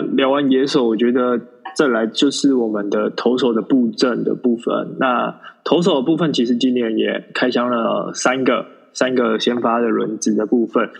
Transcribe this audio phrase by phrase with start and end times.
[0.00, 1.40] 聊完野手，我觉得
[1.76, 4.96] 再来就是我们的投手的布阵的部分。
[4.98, 10.90] 那投手的部分，其实今年也开箱了三个三个先发的轮子的部分。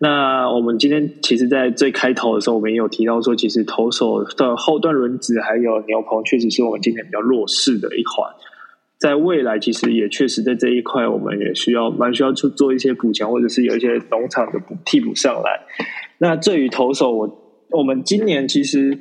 [0.00, 8.32] 那我们今天其实，在最开头的时候，我们也有提到说，其实投手的后段轮子还有牛棚，确实是我们今年比较弱势的一环。
[8.96, 15.60] 在未来，其实也确实在这一块，我们也需要蛮需要去做一些补强，或者是有一些农场的补替补上来。
[16.18, 18.98] 那至于投手，我我们今年其实，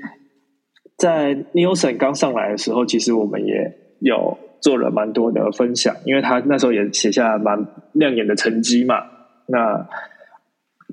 [0.98, 8.95] 在 Nielsen 刚上来的时候，其实我们也有做了蛮多的分享，因为他那时候也写下蛮亮眼的成绩嘛。
[9.48, 9.88] 那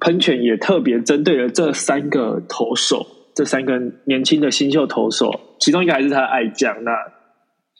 [0.01, 6.85] 喷泉也特别针对了这三个投手，这三个年轻的新秀投手，其中一个还是他爱将。
[6.85, 6.93] 那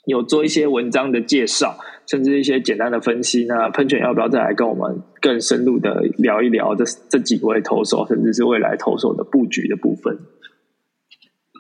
[0.07, 3.47] 有做一些文章的介绍，甚至一些简单的分析。
[3.47, 10.19] 那喷泉要不要再来跟我们更深入的聊一聊这这几位投手，甚至是未来投手的布局的部分？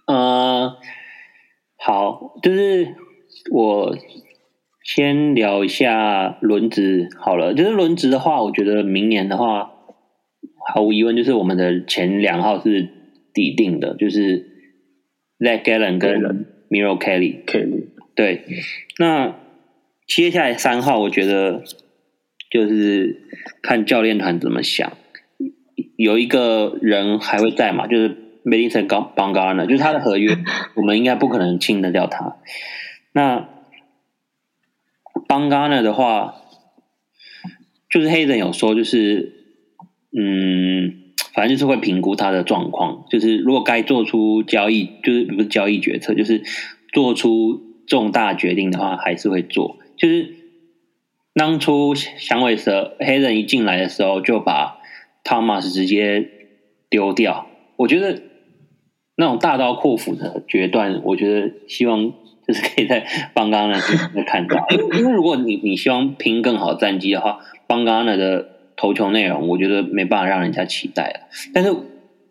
[0.06, 0.76] 呃，
[1.78, 2.94] 好，就是
[3.50, 3.96] 我
[4.84, 7.54] 先聊一下轮值好了。
[7.54, 9.70] 就是轮值的话，我觉得明年的话，
[10.74, 12.86] 毫无疑问就是我们的前两号是
[13.32, 14.44] 底定的，就是
[15.38, 16.20] Let Gallen 跟
[16.68, 17.93] Miro Kelly Kelly。
[18.14, 18.44] 对，
[18.98, 19.34] 那
[20.06, 21.64] 接下来三号，我觉得
[22.50, 23.22] 就是
[23.60, 24.92] 看教练团怎么想。
[25.96, 27.86] 有一个人还会在嘛？
[27.88, 30.36] 就是 Madison 刚邦加呢，就是他的合约，
[30.76, 32.36] 我们应该不可能清得掉他。
[33.12, 33.48] 那
[35.26, 36.36] 邦加呢的话，
[37.90, 39.32] 就是黑人有说，就是
[40.16, 46.42] 嗯，反正就是会评估他的状况，就是如果该做出交易，就是不是交易决策，就是
[46.92, 47.73] 做出。
[47.86, 49.76] 重大决定的话，还是会做。
[49.96, 50.34] 就是
[51.34, 54.78] 当初响尾蛇黑人一进来的时候，就把
[55.24, 56.28] Thomas 直接
[56.88, 57.46] 丢掉。
[57.76, 58.22] 我觉得
[59.16, 62.12] 那种大刀阔斧的决断，我觉得希望
[62.46, 63.80] 就是可以在邦刚那
[64.12, 64.66] 边看到。
[64.98, 71.28] 因为如果你你希望拼更好战绩的话，邦刚那的投球内容，我觉得没办法让人家期待了。
[71.52, 71.74] 但是，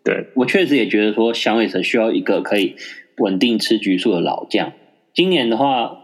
[0.04, 2.76] 对我确实也觉得说，响尾蛇需要一个可以
[3.18, 4.72] 稳定吃局数的老将。
[5.14, 5.96] 今年的话，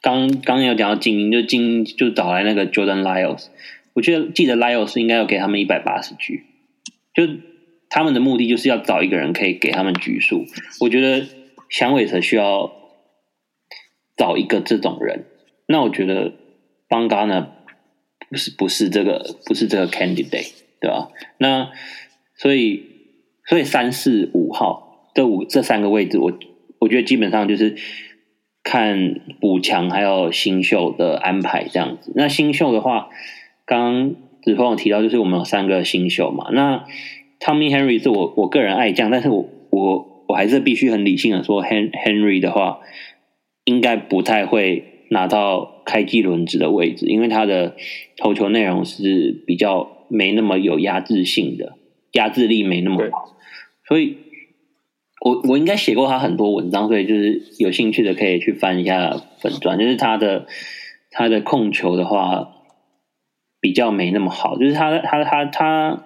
[0.00, 3.48] 刚刚有讲到精英，就精英就找来那个 Jordan Lyles，
[3.92, 6.42] 我觉得记得 Lyles 应该要给他们一百八十局，
[7.12, 7.24] 就
[7.90, 10.46] 他们的目的就是要找一个人可以给他们局数。
[10.80, 11.26] 我觉得
[11.68, 12.72] 响尾蛇需要
[14.16, 15.26] 找一个这种人，
[15.66, 16.32] 那我觉得
[16.88, 17.48] 邦嘎呢
[18.30, 21.10] 不是不是这个不是这个 candidate 对吧？
[21.36, 21.70] 那
[22.36, 22.86] 所以
[23.44, 26.32] 所以三四五号这五这三个位置，我
[26.78, 27.76] 我觉得基本上就是。
[28.64, 32.12] 看补强还有新秀的安排这样子。
[32.16, 33.10] 那新秀的话，
[33.66, 36.48] 刚刚子峰有提到，就是我们有三个新秀嘛。
[36.50, 36.86] 那
[37.38, 42.80] Tommy Henry 是我我个人爱将，但是我我我还是必须很理性的说，Hen Henry 的话
[43.64, 47.76] 应该不太会拿到开机轮子的位置，因为他的
[48.16, 51.74] 投球内容是比较没那么有压制性的，
[52.12, 53.36] 压制力没那么好，
[53.86, 54.23] 所以。
[55.24, 59.78] 我我应该写过他很多文章，所以就是有兴趣的可以去翻一下本传。
[59.78, 60.46] 就是他的
[61.10, 62.50] 他的控球的话
[63.58, 66.04] 比较没那么好，就是他他他他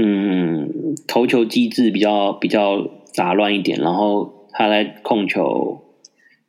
[0.00, 5.82] 嗯投球机制比较比较杂乱一点，然后他在控球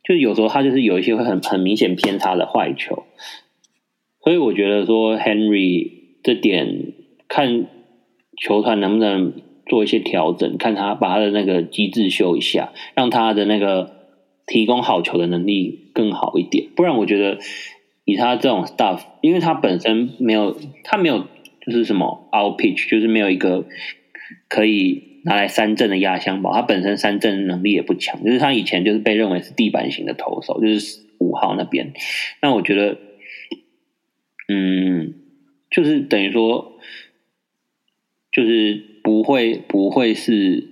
[0.04, 3.06] 就是有时候他就是有一些会很很明显偏差的坏球，
[4.22, 5.90] 所以我觉得说 Henry
[6.22, 6.92] 这点
[7.26, 7.66] 看
[8.40, 9.49] 球团能不能。
[9.70, 14.08] 做一些调整，看他把他的那个机制修一下，让他的那个
[14.44, 16.66] 提供好球的能力更好一点。
[16.74, 17.38] 不然，我觉得
[18.04, 21.20] 以他这种 stuff，因为他本身没有，他没有
[21.64, 23.64] 就是什么 out pitch，就是没有一个
[24.48, 26.52] 可以拿来三振的压箱宝。
[26.52, 31.92] 他本身三振能力也不强，就是他以前就是被认为是地板型的投手，就是五号那边。
[32.42, 32.98] 那我觉得，
[34.48, 35.14] 嗯，
[35.70, 36.72] 就是等于说，
[38.32, 38.89] 就是。
[39.10, 40.68] 不会不会是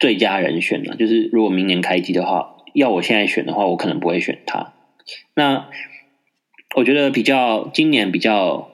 [0.00, 0.96] 最佳人选了。
[0.96, 4.72] 就是如果明年开机的话，要我现在选的话，我可能不会选他。
[5.36, 5.68] 那
[6.74, 8.70] 我觉得比较今年比较，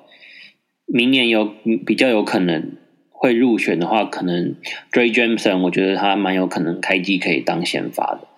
[0.86, 1.44] 明年有
[1.86, 2.72] 比较有可能
[3.10, 4.54] 会入选的话，可能
[4.90, 8.28] Dray Jameson，我觉得他蛮有可能开机可以当先发的。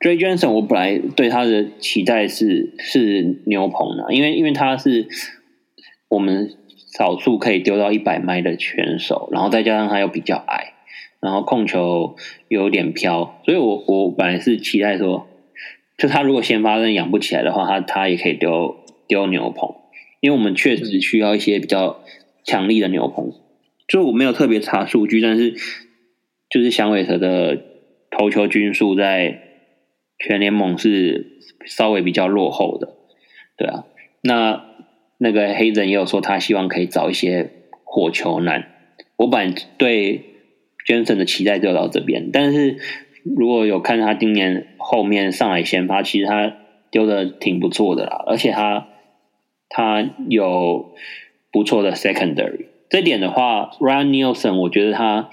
[0.00, 5.06] Dray Jameson，我本来对他的期待是是牛棚的，因为因为他是
[6.08, 6.56] 我们。
[6.96, 10.74] 少数可以丢到一百迈的选手，然后再加上他又比较矮，
[11.20, 12.16] 然后控球
[12.48, 15.26] 有点飘，所以我我本来是期待说，
[15.96, 18.76] 就他如果先发生养不起来的话，他他也可以丢
[19.08, 19.74] 丢牛棚，
[20.20, 22.00] 因为我们确实需要一些比较
[22.44, 23.32] 强力的牛棚。
[23.88, 25.54] 就我没有特别查数据，但是
[26.48, 27.58] 就是响尾蛇的
[28.10, 29.40] 投球均数在
[30.18, 32.94] 全联盟是稍微比较落后的，
[33.56, 33.84] 对啊。
[34.22, 34.71] 那
[35.22, 37.50] 那个黑人也有说他希望可以找一些
[37.84, 38.66] 火球男。
[39.16, 40.24] 我本来对
[40.84, 42.78] Jensen 的期待就到这边，但是
[43.22, 46.52] 如果有看他今年后面上海先发，其实他
[46.90, 48.88] 丢的挺不错的啦，而且他
[49.68, 50.92] 他有
[51.52, 52.66] 不错的 secondary。
[52.90, 55.30] 这点的话，Ryan Nielsen 我觉得他。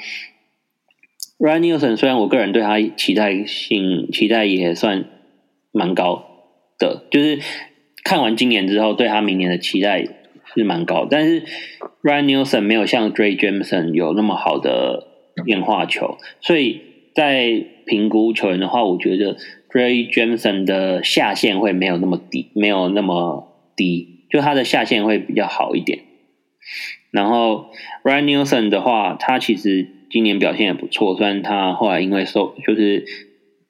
[1.39, 5.05] Ryan Nielsen 虽然我个人对他期待性期待也算
[5.71, 6.25] 蛮高
[6.77, 7.39] 的，就是
[8.09, 10.03] 看完今年之后对他明年的期待
[10.55, 11.43] 是蛮高，但是
[12.01, 15.05] Ryan Nielsen 没有像 Dray Jameson 有那么好的
[15.45, 16.81] 变化球，所以
[17.13, 19.37] 在评估球员的话，我觉得
[19.71, 25.99] Dray Jameson 的下限会没有那么低，没有那么低，就他的下限会比较好一点。
[27.11, 27.67] 然后
[28.03, 29.99] Ryan Nielsen 的话，他其实。
[30.11, 33.05] 今年表现也不错，虽然他后来因为受就是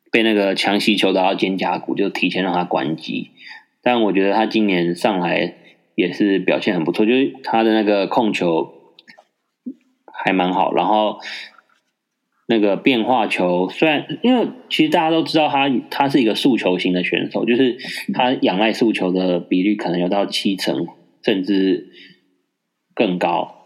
[0.10, 3.32] 被那个强袭球打到肩胛骨，就提前让他关机。
[3.82, 5.56] 但我觉得他今年上来
[5.96, 8.94] 也是表现很不错，就是他的那个控球
[10.12, 10.74] 还蛮好。
[10.74, 11.20] 然后
[12.48, 17.78] 那个变化球，虽然因为其实大家都知道他他是一个速球型的选手，就是
[18.14, 20.88] 他仰赖速球的比率可能有到七成，
[21.24, 21.90] 甚至
[22.94, 23.66] 更高。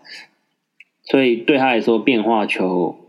[1.04, 3.03] 所以对他来说，变化球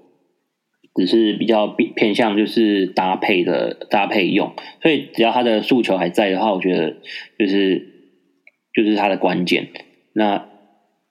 [0.94, 4.52] 只是比较偏向就是搭配的搭配用。
[4.82, 6.96] 所以只要他的诉求还在的话，我觉得
[7.38, 8.12] 就是
[8.74, 9.68] 就是他的关键。
[10.12, 10.48] 那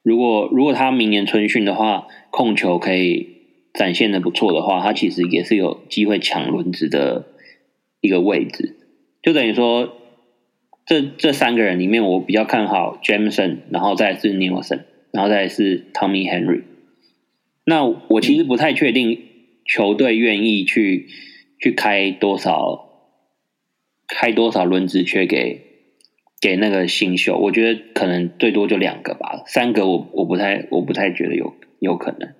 [0.04, 3.30] 如果如果他明年春训的话，控球可以
[3.74, 7.28] 展现的不错的话，他其实也是有机会抢轮子的
[8.02, 8.78] 一个位置。
[9.22, 9.96] 就等于说，
[10.86, 14.82] 这这三个人里面，我比较看好 Jameson，然后再是 Nielsen，
[15.12, 16.64] 然后再是 Tommy Henry。
[17.66, 19.22] 那我其实不太确定
[19.66, 21.08] 球队愿意去
[21.60, 22.90] 去开多少
[24.08, 25.62] 开多少轮值缺给
[26.42, 32.34] 给那个新秀，我觉得可能最多就两个吧，三个我我不太我不太觉得有有可能。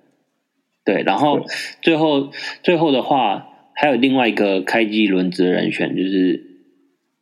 [0.84, 1.44] 对，然后
[1.80, 2.30] 最后
[2.62, 6.44] 最后的话，还有另外一个开机轮值的人选，就是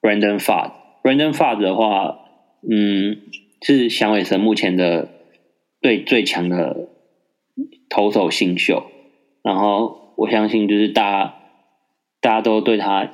[0.00, 0.72] Brandon Fad。
[1.02, 2.18] Brandon Fad 的话，
[2.68, 3.18] 嗯，
[3.62, 5.08] 是响尾蛇目前的
[5.80, 6.88] 最最强的。
[7.94, 8.90] 投手新秀，
[9.42, 11.34] 然后我相信就是大家
[12.20, 13.10] 大家都对他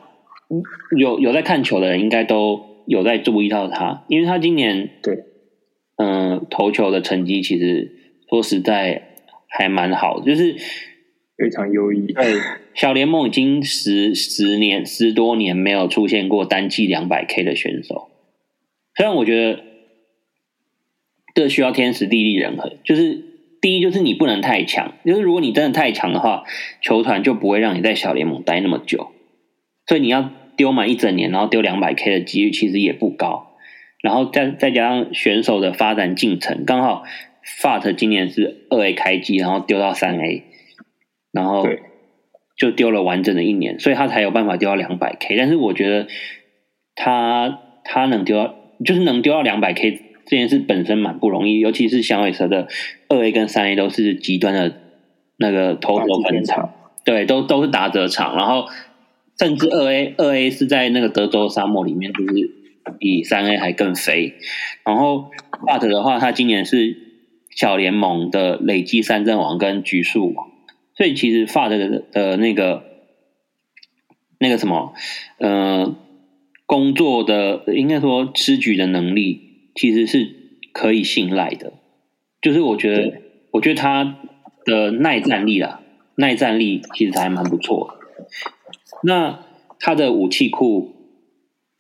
[0.96, 5.24] 有有在看球的人，应该都有在注意到他，因为他今年对
[5.96, 9.16] 嗯投球的成绩其实说实在
[9.48, 10.54] 还蛮好，就是
[11.36, 12.12] 非常优异。
[12.12, 12.34] 对，
[12.74, 18.10] 小联盟已经十十年十多年没有出现过单季两百 K 的选手，
[18.94, 19.62] 虽然我觉得
[21.34, 23.27] 这需要天时地利人和，就是。
[23.60, 26.44] 第一就是你不能太强，就是如果你真的太强的话，
[26.80, 29.10] 球团就不会让你在小联盟待那么久。
[29.86, 33.56] 所以你要丢满一整年，然后丢两百 K 的几率其实也不高。
[34.00, 37.02] 然后再再加上选手的发展进程，刚好
[37.60, 40.44] Fat 今年是二 A 开机，然后丢到三 A，
[41.32, 41.66] 然后
[42.56, 45.36] 就丢了完整的一年，所以他才有办法丢到两百 K。
[45.36, 46.06] 但是我觉得
[46.94, 48.54] 他他能丢到，
[48.84, 50.04] 就是能丢到两百 K。
[50.28, 52.68] 这件事本身蛮不容易，尤其是响尾蛇的
[53.08, 54.76] 二 A 跟三 A 都是极端的
[55.38, 58.66] 那个投手本场，对，都都是打折场，然后
[59.38, 62.50] 甚至二 A 二 A 是在那个德州沙漠里面，就是
[62.98, 64.34] 比三 A 还更肥。
[64.84, 65.30] 然后
[65.66, 66.94] But 的话，他今年是
[67.50, 70.48] 小联盟的累计三阵王跟局数王，
[70.94, 72.82] 所以其实 But 的的那个
[74.38, 74.92] 那个什么，
[75.38, 75.96] 呃，
[76.66, 79.47] 工作的应该说吃局的能力。
[79.78, 80.34] 其实是
[80.72, 81.74] 可以信赖的，
[82.42, 84.18] 就是我觉得，我觉得他
[84.64, 85.80] 的耐战力啊，
[86.16, 87.96] 耐战力其实还蛮不错。
[89.04, 89.38] 那
[89.78, 90.96] 他的武器库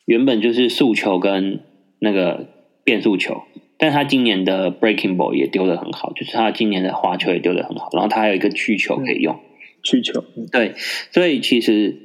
[0.06, 1.58] 原本就是速球跟
[1.98, 2.46] 那个
[2.84, 3.42] 变速球，
[3.78, 9.36] 但他今年的 breaking ball 也丢的很好，就是他今年的滑球也丢的很好，然后他还有一个曲球可以用，
[9.82, 10.74] 曲球对，
[11.10, 11.96] 所以其实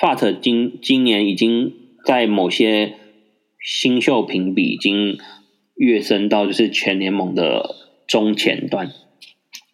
[0.00, 1.72] Fat 今今年已经
[2.04, 2.94] 在某些。
[3.60, 5.18] 新秀评比已经
[5.74, 7.74] 跃升到就是全联盟的
[8.06, 8.90] 中前段，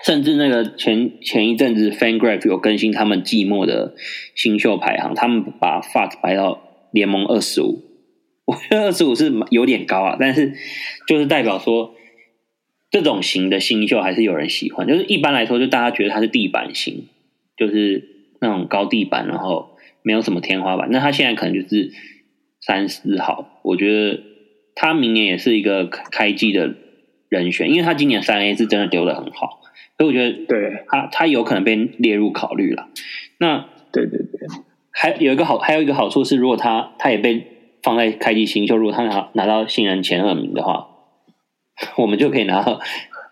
[0.04, 3.94] 甚至那个前前一阵子 FanGraph 有更新他们季末的
[4.34, 7.82] 新秀排行，他们把 Fat 排到联盟二十五，
[8.46, 10.54] 我觉得二十五是有点高啊，但是
[11.06, 11.94] 就是代表说
[12.90, 17.06] 这种型的新秀还是有人喜欢，就是一般来说就大家觉得他是地板型，
[17.56, 21.92] 就是那种高地板，然后没有什么天花板，那他现在可能就是。
[22.66, 24.22] 三四号，我觉得
[24.74, 26.74] 他明年也是一个开机的
[27.28, 29.60] 人选，因为他今年三 A 是真的丢的很好，
[29.98, 32.88] 所以我觉得对他他有可能被列入考虑了。
[33.38, 34.48] 那对对对，
[34.90, 37.46] 还有一个好，还有一个好处是，如果他他也被
[37.82, 40.88] 放在开机新秀，如果他拿拿到新人前二名的话，
[41.98, 42.80] 我们就可以拿到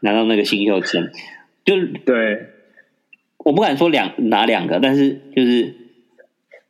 [0.01, 1.11] 拿到那个新秀签。
[1.65, 2.49] 就是对，
[3.39, 5.82] 我不敢说两拿两个，但是就是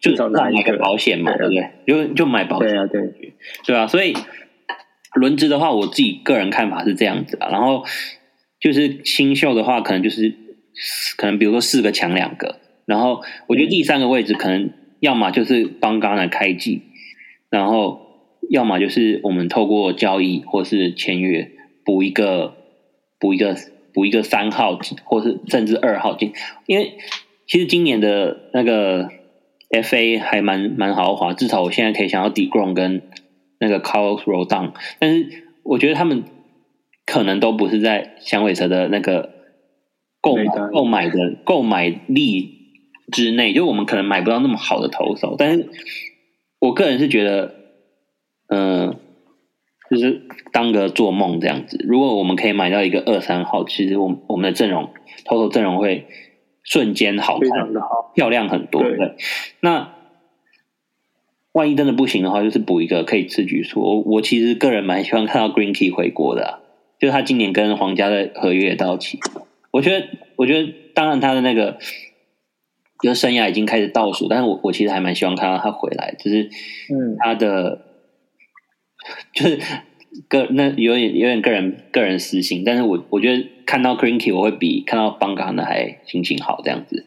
[0.03, 2.09] 就至少拿一个买个保险嘛，对对不对？
[2.09, 4.15] 就就买保险，对啊对，对啊，所以
[5.15, 7.49] 轮值的话，我自己个人看法是这样子啊。
[7.51, 7.85] 然后
[8.61, 10.35] 就是新秀的话，可能就是
[11.17, 16.83] 可能比如说四个抢两个，然后我觉得第三个位置可能要么就是帮刚来开季，
[17.49, 18.01] 然后
[18.51, 21.53] 要么就是我们透过交易或是签约
[21.85, 22.57] 补一个
[23.21, 23.57] 补一个
[23.95, 26.33] 补一个三号或是甚至二号进，
[26.67, 26.95] 因为
[27.47, 29.09] 其实今年的那个
[29.73, 33.03] FA 还蛮蛮豪华，至少我现在可以想到 d e g r o n 跟
[33.59, 36.25] 那个 Carlos Rodon，但是我觉得他们
[37.07, 39.31] 可能都不是在响尾蛇的那个
[40.21, 42.59] 购买购买的购买力
[43.11, 45.69] 之内，就我们可能买不到那么好的投手，但是
[46.61, 47.55] 我个人是觉得，
[48.49, 48.97] 嗯、
[49.91, 51.83] 就是当个做梦这样子。
[51.89, 54.91] 如果我们可以买到一个二三号，其实我们我们的阵容
[55.25, 56.07] 投手阵容会
[56.63, 58.83] 瞬间好非看常的好，漂亮很多。
[58.83, 59.17] 对对，
[59.61, 59.95] 那
[61.53, 63.81] 万一真的不行的话，就是补一个可以吃局数。
[63.81, 66.59] 我我其实个人蛮喜欢看到 Green Key 回国的、啊，
[66.99, 69.19] 就是他今年跟皇家的合约也到期，
[69.71, 71.79] 我觉得我觉得当然他的那个。
[73.03, 77.85] 就是生涯已经开始倒数，但是我我其实还蛮希望看到他回来，就是嗯，他的
[79.35, 79.59] 就是
[80.29, 87.07] 个那有点有点个人个人私心，但是我我觉得看到 Greenkey 我会比看到邦嘎的还心情好这样子。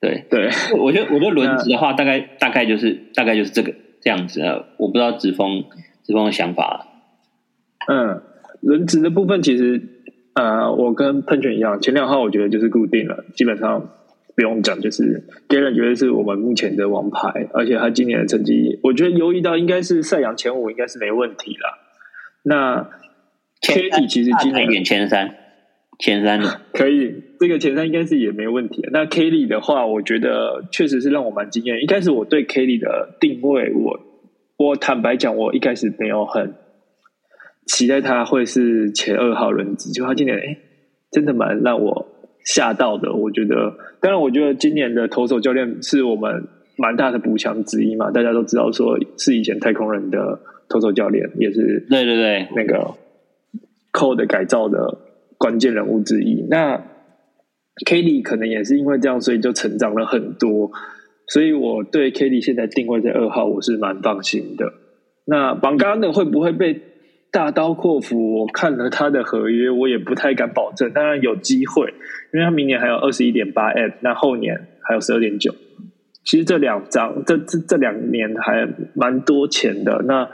[0.00, 5.64] 对，对，我觉得 我觉得轮值的话，大概大概就是大概就是这个这样子呃，我不知道子峰
[6.02, 6.86] 子峰的想法。
[7.86, 8.22] 嗯，
[8.60, 9.82] 轮值的部分其实
[10.34, 13.88] 呃，我跟喷泉一样，前两号我觉得就是固定了，基本上
[14.36, 21.78] 不用讲，就是 Galen 绝对是我们目前的王牌，而且他今年的成绩，我觉得优异到应该是赛扬前五应该是没问题啦。
[22.42, 22.90] 那
[23.62, 25.34] K 体其实今年远前三
[25.98, 28.82] 前三的，可以，这个前三应该是也没问题。
[28.92, 31.82] 那 Kelly 的话，我觉得确实是让我蛮惊艳。
[31.82, 34.00] 一开始我对 Kelly 的定位，我
[34.56, 36.54] 我坦白讲，我一开始没有很
[37.66, 40.58] 期待他会是前二号轮子，就他今年哎，
[41.12, 42.06] 真的蛮让我
[42.44, 43.12] 吓到的。
[43.14, 48.10] 我觉得，当然，我觉得今年的投手教练是我们蛮大的补强之一嘛。
[48.10, 52.94] 大家都知道，说是以前太空人的投手教练，也是对对对，那个
[53.92, 54.98] Code 改造的
[55.38, 56.46] 关键人物之一。
[56.48, 56.76] 那
[57.86, 60.70] Kelly 可能也是因为这样，所以就成长了很多。
[61.26, 64.72] 所以我对 Kelly 现在定位在二号，我是蛮放心的。
[65.24, 66.80] 那榜刚的会不会被
[67.30, 68.40] 大刀阔斧？
[68.40, 70.92] 我看了他的合约，我也不太敢保证。
[70.92, 71.94] 当然有机会，
[72.32, 75.54] 因为他明年还有二十一点八 M，那后年还有十二点九。
[76.24, 80.02] 其实这两张，这这这两年还蛮多钱的。
[80.06, 80.28] 那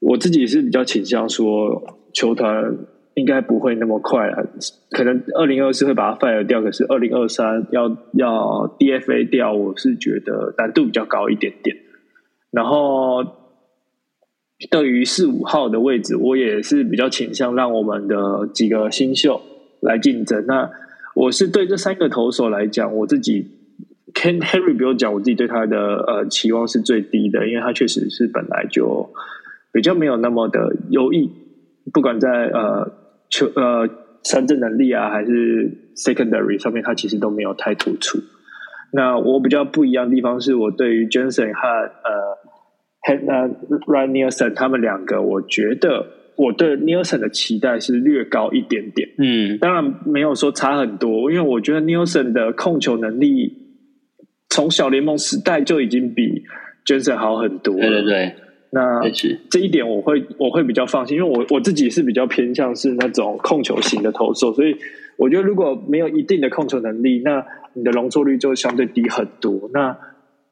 [0.00, 2.76] 我自己是比较倾向说，球团
[3.18, 4.48] 应该不会那么快了，
[4.90, 11.76] 可能二零二四会把它 fire 掉，可是二零二三要要 DFA 掉，我是觉得难度比较高一点点。
[12.52, 13.24] 然后
[14.70, 19.40] 对于四五号的位置，我也是比较倾向让我们的几个新秀
[19.80, 20.46] 来竞争。
[20.46, 20.70] 那
[21.14, 23.50] 我是对这三个投手来讲，我自己
[24.14, 29.10] Ken Henry 不用讲，我自己对他的呃期望是最低的，因为他确实是本来就
[29.72, 31.30] 比较没有那么的优异，
[31.92, 32.90] 不管在呃
[33.30, 33.88] 球呃
[34.22, 38.18] 三振能力啊，还是 secondary 上面，他其实都没有太突出。
[38.92, 42.38] 那我比较不一样的地方是我对于 Jensen 和呃
[43.06, 43.48] Han 呃
[43.86, 46.06] Ryan Nielsen 他们两个，我觉得
[46.36, 49.08] 我对 Nielsen 的期待是略高一点点。
[49.18, 53.52] 嗯，当然没有说差很多，因为我觉得 Nielsen 的控球能力
[54.48, 56.44] 从小联盟时代就已经比
[56.86, 57.80] Jensen 好很多了。
[57.80, 58.34] 对对对，
[58.70, 59.00] 那
[59.50, 64.76] 这一点我会我会比较放心，因为我我自己是比较偏向是那种控球型的投手，所以
[65.16, 69.70] 我觉得如果没有一定的控球能力，那你的容错率就相对低很多。
[69.72, 69.96] 那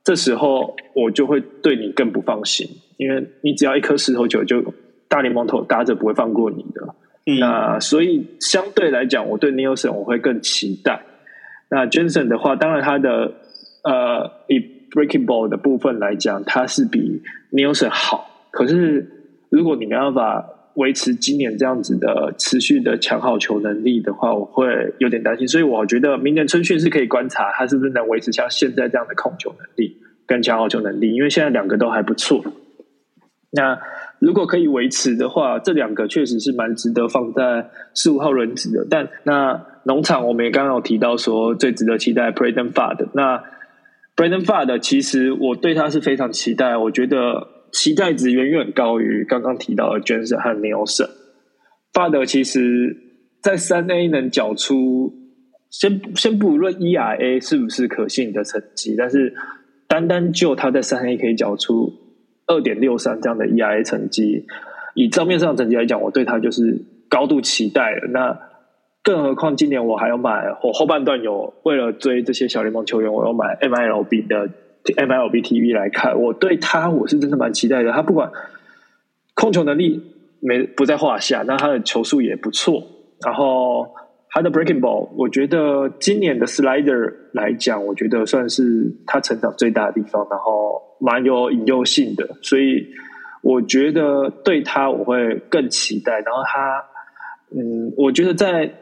[0.03, 4.63] 这时候我就会对你更不放心，因为你只要一颗石头球，就
[5.09, 6.95] 大联盟投打者不会放过你的。
[7.27, 11.03] 嗯那所以相对来讲，我对 Nielsen 我会更期待。
[11.69, 13.35] 那 Jensen 的话，当然他的
[13.83, 14.61] 呃以
[14.93, 17.21] Breaking Ball 的部分来讲，他是比
[17.57, 18.31] Nielsen 好。
[18.51, 19.11] 可是
[19.49, 24.67] 如果你没办法维持今年这样子的持续的强好球能力的话，我会
[24.99, 25.49] 有点担心。
[25.49, 29.97] 所以我觉得明年春训是可以观察他是不是能维持像现在这样的控球能力
[30.27, 32.45] 跟强好球能力，因为现在两个都还不错。
[33.53, 33.79] 那
[34.19, 38.87] 如果可以维持的话，这两个确实是蛮值得放在十五号轮子的。
[38.91, 43.07] 但那农场我们也刚刚有提到说，最值得期待 Braden Fad。
[43.15, 43.43] 那
[44.17, 51.11] Brandon Fad 其实我对他是非常期待，我觉得期待值远远高于刚刚提到的 Jensen 和 Nelson。
[51.93, 52.97] Fad 其实
[53.43, 55.13] 在三 A 能缴出，
[55.71, 59.35] 先先不论 ERA 是不是可信的成绩，但是
[59.87, 61.93] 单单就他在三 A 可以缴出。
[62.49, 64.47] 二点六三这样的 ERA 成绩，
[64.95, 68.09] 以账面上的成绩来讲，我对他就是高度期待了。
[68.13, 68.39] 那
[69.07, 74.49] 更何况今年我还要买，我后半段有为了追这些小联盟球员，我要买 MLB 的
[74.83, 76.21] MLB TV 来看。
[76.21, 77.93] 我对他我是真的蛮期待的。
[77.93, 78.29] 他不管
[79.35, 80.03] 控球能力
[80.41, 82.83] 没不在话下，那他的球速也不错。
[83.25, 83.87] 然后
[84.31, 90.27] 他的 Breaking Ball，我觉得今年的 Slider 来讲，我觉得算是他成长最大的地方。
[90.29, 90.83] 然后。
[90.99, 92.87] 蛮有引诱性的，所以
[93.43, 96.21] 我觉得对他我会更期待。
[96.21, 96.83] 然后他，
[97.55, 98.73] 嗯，我觉得在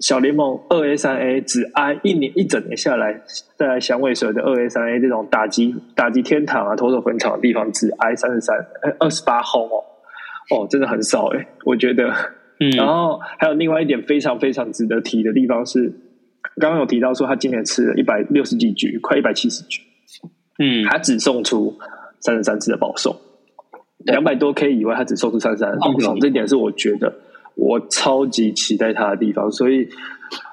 [0.00, 3.22] 小联盟二 A 三 A 只挨一年一整年下来，
[3.56, 8.56] 在响尾蛇的二 A 三 A 这种打击打击天堂啊、投手坟场的地方，只挨三十三
[8.98, 9.84] 二十八轰哦，
[10.50, 12.12] 哦，真的很少哎，我觉得。
[12.60, 15.92] 嗯，然后还有另外一点非常非常值得提的地方是，
[16.60, 19.82] 刚刚有提到说他今年吃了一百六十几局，快一百七十局。
[20.60, 21.76] 嗯，他只送出
[22.20, 23.16] 三十三次的保送，
[24.04, 27.12] 两百多 K 以外，他只送出三十三次保送，这点是我觉得
[27.54, 29.88] 我超级期待他的地方，所以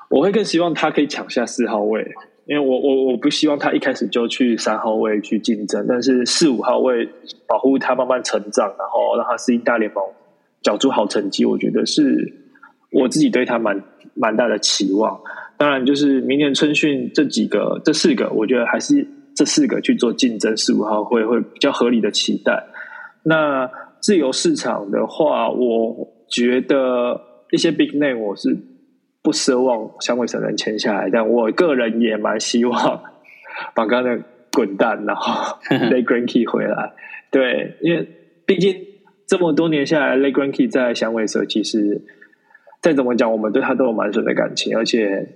[0.10, 2.06] 我会更希望他可以抢下四号位，
[2.46, 7.08] 因为我我我不希望他一开始就去三号位去竞争，但是四五号位
[7.48, 10.04] 保护他慢慢成长，然后让他适应大联盟，
[10.62, 12.34] 缴出好成绩，我觉得是
[12.92, 13.82] 我自己对他蛮
[14.14, 15.20] 蛮大的期望。
[15.58, 19.08] 当然，就是明年春训这几个这四个，我觉得还是。
[19.34, 22.66] 这四个去做竞争，四五号会会比较合理的期待。
[23.24, 23.68] 那
[24.02, 28.58] 自由市场的话，我觉得一些 big name 我是
[29.22, 33.04] 不奢望香味神能签下来，但我个人也蛮希望
[33.76, 34.18] 把刚才
[34.52, 36.94] 滚蛋，然后 Lay Granky 回来。
[37.30, 38.08] 对，因为
[38.46, 38.76] 毕竟
[39.28, 42.02] 这么多年下来，Lay Granky 在香味蛇其实
[42.82, 45.36] 再怎么讲，我们对他都有蛮深的感情，而且。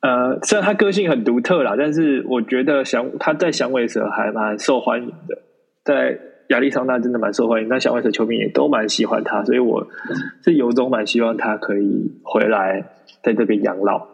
[0.00, 5.38] 呃，虽然他个性很独特啦，但是我觉得响他在响尾蛇还蛮受欢迎的，
[5.82, 9.86] 在亚利桑那真的蛮受欢迎，那响尾蛇球迷也都蛮喜欢他，所以我
[10.42, 12.84] 是由衷蛮希望他可以回来
[13.22, 14.06] 在这边养老，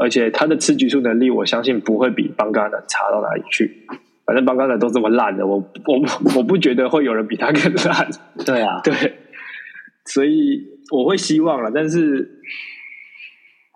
[0.00, 3.86] 而且他的吃局数能力，我相信不会比邦加的差到哪里去，
[4.26, 8.08] 反正邦加的都这么烂的，我我我不觉得会有人比他更烂，
[8.44, 8.94] 对啊，对，
[10.06, 12.38] 所以我会希望了，但是。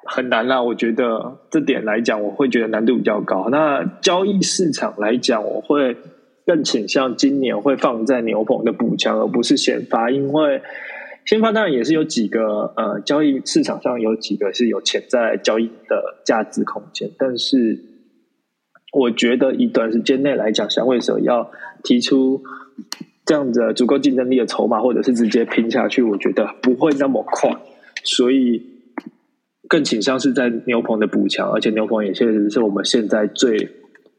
[0.06, 3.48] 很难啦，我觉得这点来讲，我会觉得难度比较高。
[3.50, 5.96] 那交易市场来讲，我会
[6.46, 10.62] 更倾向今年会放在牛棚的补强，而不是先发，因为
[11.24, 17.78] 先发当然也是有几个呃交易市场上有几个是有潜在交易的价值空间，但是
[18.92, 21.50] 我觉得以短时间内来讲，响尾蛇要
[21.82, 22.42] 提出
[23.24, 27.50] 这样子足够竞争力的筹码，或者是直接拼下去，我觉得不会那么快，
[28.02, 28.74] 所以。
[29.66, 33.70] 更倾向是在牛棚的补强，而且牛棚也确实是我们现在最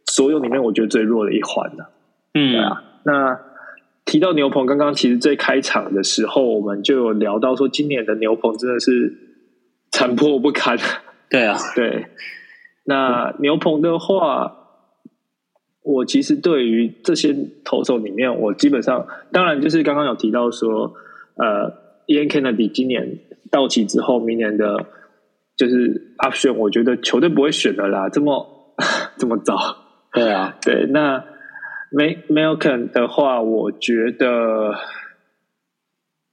[0.07, 1.91] 所有里面我觉得最弱的一环了。
[2.35, 2.83] 嗯，对啊。
[3.03, 3.39] 那
[4.05, 9.13] 提到牛棚，刚刚其实最开场的时候，我们就有聊到说，今年的牛棚真的是
[9.91, 10.77] 残破不堪。
[11.29, 12.07] 对啊， 对。
[12.83, 14.55] 那牛棚的话，
[15.81, 20.93] 我其实对于这些投手里面，我基本上当然就是刚刚有提到说，
[21.37, 21.71] 呃
[22.05, 24.85] ，Ian Kennedy 今年到期之后，明年的。
[25.57, 28.75] 就是 option，我觉得球队不会选的啦，这么
[29.17, 29.55] 这么早。
[30.11, 30.85] 对啊，对。
[30.87, 31.23] 那
[31.95, 34.75] Malcolm 的话，我觉得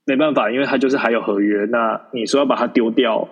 [0.05, 1.65] 没办法，因为他就是还有合约。
[1.67, 3.29] 那你说要把它丢掉，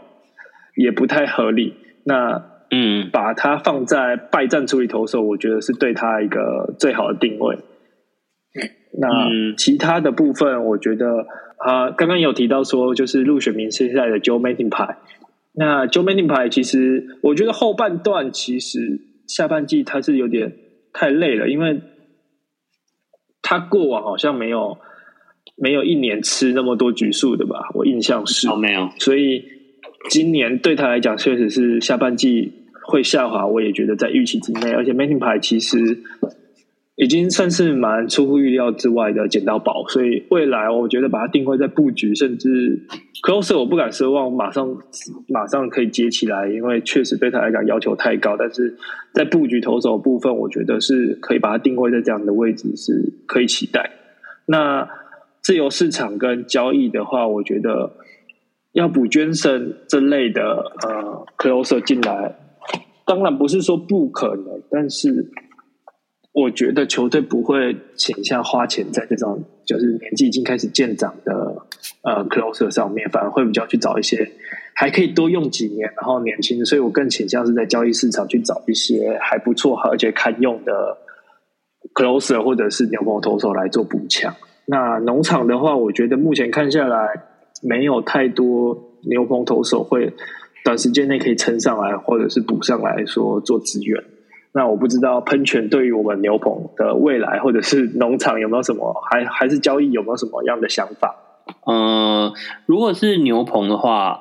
[0.76, 1.74] 也不太合理。
[2.04, 7.58] 那嗯，把它放在败战处理投手，我觉得是对他一个最好的定位。
[8.92, 11.26] 那其他的部分，我觉得
[11.58, 14.98] 啊，刚刚有提到说，就是入选明星赛的 Joe Manning 牌。
[15.52, 20.52] 那 Joe Manning 牌其实，我觉得后半段其实下半季他是有点
[20.92, 21.80] 太累了，因为
[23.50, 24.78] 他过往好像没有
[25.56, 29.44] 没有一年吃那么多局数的吧，我印象是没有，所以
[30.08, 32.52] 今年对他来讲确实是下半季
[32.86, 35.98] 会下滑，我也觉得在预期之内，而且 Manning 牌其实。
[37.00, 42.78] 已经算是蛮出乎意料之外的捡到宝，所以未来我觉得把它定位在布局，甚至
[43.22, 44.76] closer 我不敢奢望马上
[45.26, 48.36] 马上可以接起来，因为确实对他来讲要求太高。
[48.36, 48.76] 但是
[49.14, 53.90] 在布局投手部分，我觉得是可以把它定位在这样的位置，是可以期待。
[54.44, 54.86] 那
[55.40, 57.94] 自由市场跟交易的话，我觉得
[58.72, 62.36] 要补捐生这类的呃 closer 进来，
[63.06, 65.30] 当然不是说不可能，但是
[66.32, 71.56] 我觉得球队不会倾向花钱在这种就是年纪已经开始渐长的
[72.02, 74.30] 呃 closer 上面，反而会比较去找一些
[74.72, 80.98] 还可以多用几年，然后年轻的，所以我更倾向是在交易市场去找一些还不错而且堪用的
[81.94, 84.32] closer 或者是牛棚投手来做补强。
[84.66, 87.24] 那农场的话，我觉得目前看下来，
[87.60, 90.12] 没有太多牛棚投手会
[90.64, 94.00] 短时间内可以撑上来，或者是补上来说做支援。
[94.52, 101.14] 那我不知道喷泉对于我们牛棚的未来，或者是农场有没有什么，还还是交易有没有什么样的想法？
[101.66, 102.32] 嗯，
[102.66, 104.20] 如果是牛棚的话，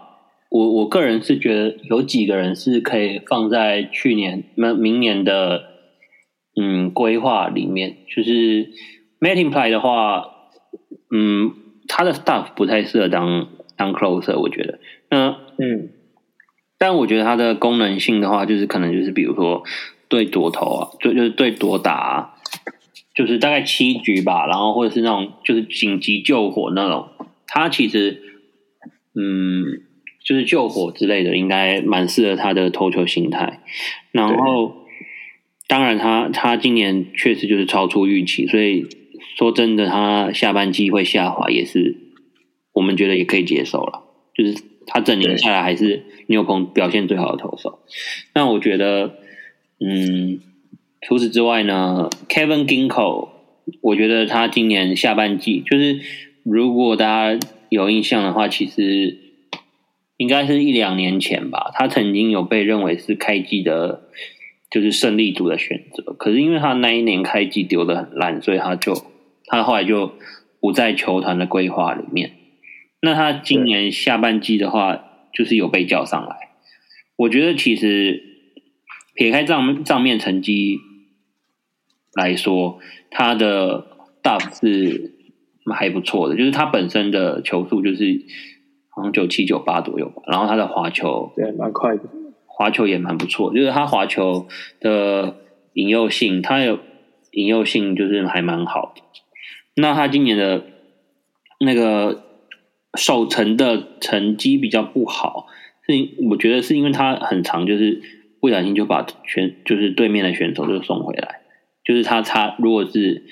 [0.49, 5.63] 我我个人是觉得有几个人是可以放在去年、明明年的
[6.59, 8.69] 嗯规划里面，就是
[9.19, 10.35] Mating Play 的话。
[11.11, 11.51] 嗯，
[11.87, 14.77] 他的 stuff 不太适合当当 closer，我觉得。
[15.09, 15.89] 那嗯，
[16.77, 19.63] 但我觉得它的功能性的话，就是可能就是比如说
[20.09, 22.35] 对夺头啊，就就是对夺打，
[23.15, 27.07] 就是大概七局吧，然后或者是那种就是紧急救火那种，
[27.47, 28.21] 他其实
[29.15, 29.83] 嗯，
[30.25, 33.61] 就是救火之类的，应该蛮适合他的投球心态。
[34.11, 34.73] 然后，
[35.67, 38.85] 当然他他今年确实就是超出预期，所以。
[39.37, 41.95] 说真的，他下半季会下滑，也是
[42.73, 44.03] 我们觉得也可以接受了。
[44.33, 47.79] 就是他整年下来还是牛棚表现最好的投手。
[48.33, 49.15] 那我觉得，
[49.79, 50.39] 嗯，
[51.01, 53.29] 除此之外呢，Kevin Ginko，
[53.81, 55.99] 我觉得他今年下半季，就是
[56.43, 59.17] 如果大家有印象的话，其实
[60.17, 64.09] 应该是一两年前吧，他曾经有被认为是开季的，
[64.69, 66.13] 就是胜利组的选择。
[66.13, 68.93] 可是因为他那一年开季丢的很烂，所以他就。
[69.51, 70.13] 他后来就
[70.59, 72.33] 不在球团的规划里面。
[73.01, 76.49] 那他今年下半季的话，就是有被叫上来。
[77.15, 78.28] 我觉得其实
[79.19, 80.79] 撇开账账面成绩
[82.13, 82.79] 来说，
[83.11, 83.85] 他的
[84.23, 85.13] DUF 是
[85.75, 88.21] 还不错的，就是他本身的球速就是
[88.87, 90.21] 好像九七九八左右吧。
[90.27, 92.03] 然后他的滑球对蛮快的，
[92.45, 94.47] 滑球也蛮不错，就是他滑球
[94.79, 95.35] 的
[95.73, 96.79] 引诱性，他有
[97.31, 99.01] 引诱性就是还蛮好的。
[99.75, 100.63] 那他今年的
[101.59, 102.23] 那个
[102.97, 105.47] 守城的成绩比较不好，
[105.85, 105.93] 是
[106.29, 108.01] 我觉得是因为他很长，就是
[108.39, 111.41] 不小心就把选就是对面的选手就送回来，
[111.83, 113.23] 就是他他如果是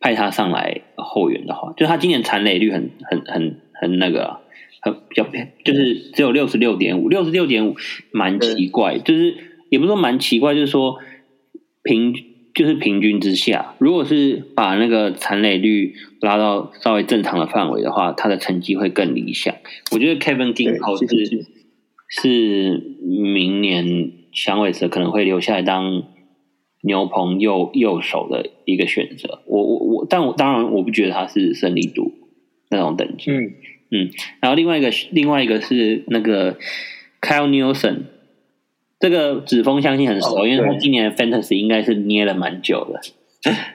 [0.00, 4.38] 派他上来后援的话，就他今年残垒率很很很很那个
[4.80, 5.26] 很比较
[5.64, 7.76] 就是只有六十六点五，六十六点五
[8.12, 9.34] 蛮奇怪，就是
[9.70, 10.98] 也不是说蛮奇怪，就是说
[11.82, 12.14] 平。
[12.54, 19.52] 就是平均之下，如果是把那个残垒率拉到稍微正常的范围的话，他的成绩会更理想。
[19.90, 21.46] 我觉得 Kevin Ginko 是
[22.08, 26.02] 是明年响尾蛇可能会留下来当
[26.82, 29.40] 牛棚右右手的一个选择。
[29.46, 32.12] 我我我，但我当然我不觉得他是胜利度
[32.68, 33.30] 那种等级。
[33.30, 33.52] 嗯
[33.90, 36.58] 嗯，然后另外一个另外一个是那个
[37.22, 38.02] Kyle Nielsen。
[39.00, 43.00] 这个指峰相信很熟，因为他今年 Fantasy 应该是捏了蛮久的。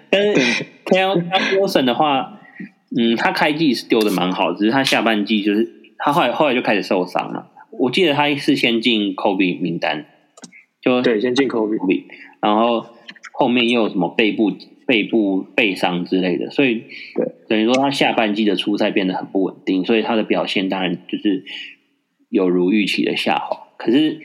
[0.09, 2.39] 但是 Kel Wilson 的话，
[2.97, 5.69] 嗯，他开季是丢的蛮好，只是他下半季就是
[5.99, 7.51] 他后来后来就开始受伤了。
[7.71, 10.07] 我记得他是先进 Kobe 名单，
[10.81, 12.05] 就对，先进 Kobe，
[12.41, 12.85] 然后
[13.33, 14.51] 后面又有什么背部
[14.87, 16.83] 背部背伤之类的，所以
[17.15, 21.43] 对等于说他下半季的出赛变得很不稳定，所以他的表现当然就是
[22.29, 23.67] 有如预期的下滑。
[23.77, 24.19] 可是。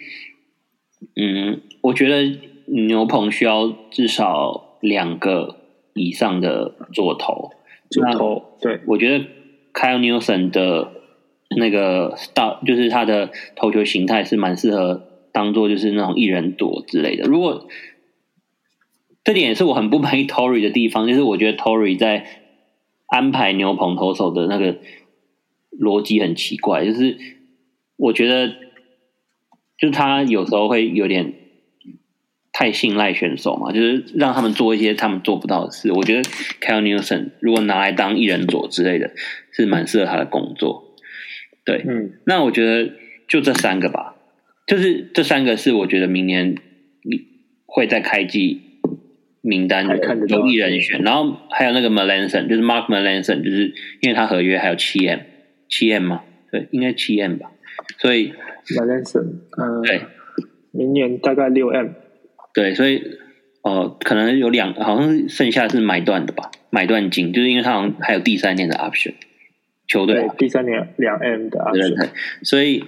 [1.17, 5.57] 嗯，我觉得牛棚需要至少两个
[5.93, 7.51] 以上的左投。
[7.90, 9.27] 左投，对，我觉得
[9.75, 10.93] Kyle Nielsen 的
[11.57, 17.25] 那个大，就是他的投球形态是蛮适合当做就是那种一人躲之类的。
[17.25, 17.68] 如果
[19.23, 22.27] 这点也是我很不满意 Tory 的地方，就是我觉得 Tory 在
[23.09, 24.79] 安排牛棚投手的那个
[25.79, 27.18] 逻辑很奇怪，就是
[27.97, 28.64] 我觉得。
[29.77, 31.35] 就他有时候会有点
[32.53, 35.92] 太信赖选手嘛，就是让他们做一些他们做不到的事。
[35.92, 39.11] 我觉得 Kyle Nielsen 如果拿来当一人左之类的，
[39.51, 40.94] 是蛮适合他的工作。
[41.64, 42.92] 对，嗯，那我觉得
[43.29, 44.13] 就这三个吧，
[44.66, 46.55] 就是这三个是我觉得明年
[47.03, 47.27] 你
[47.66, 48.61] 会在开季
[49.40, 49.96] 名单的
[50.29, 55.20] 有一人选，然后还有那个 Melanson，就是 Mark Melanson，就是因为他合约还有七 M，
[55.68, 57.50] 七 M 嘛，对，应该七 M 吧，
[57.98, 58.33] 所以。
[58.66, 59.29] m a l e n s o n
[59.61, 60.00] 嗯，对，
[60.70, 61.88] 明年大概六 M，
[62.55, 63.03] 对，所以
[63.62, 69.12] 哦，可能有两，好像是剩下是买断的吧，买断金，就是因为他好像还有第三年的 option，
[69.87, 72.09] 球队，第三年两 M 的 option，对，
[72.42, 72.83] 所以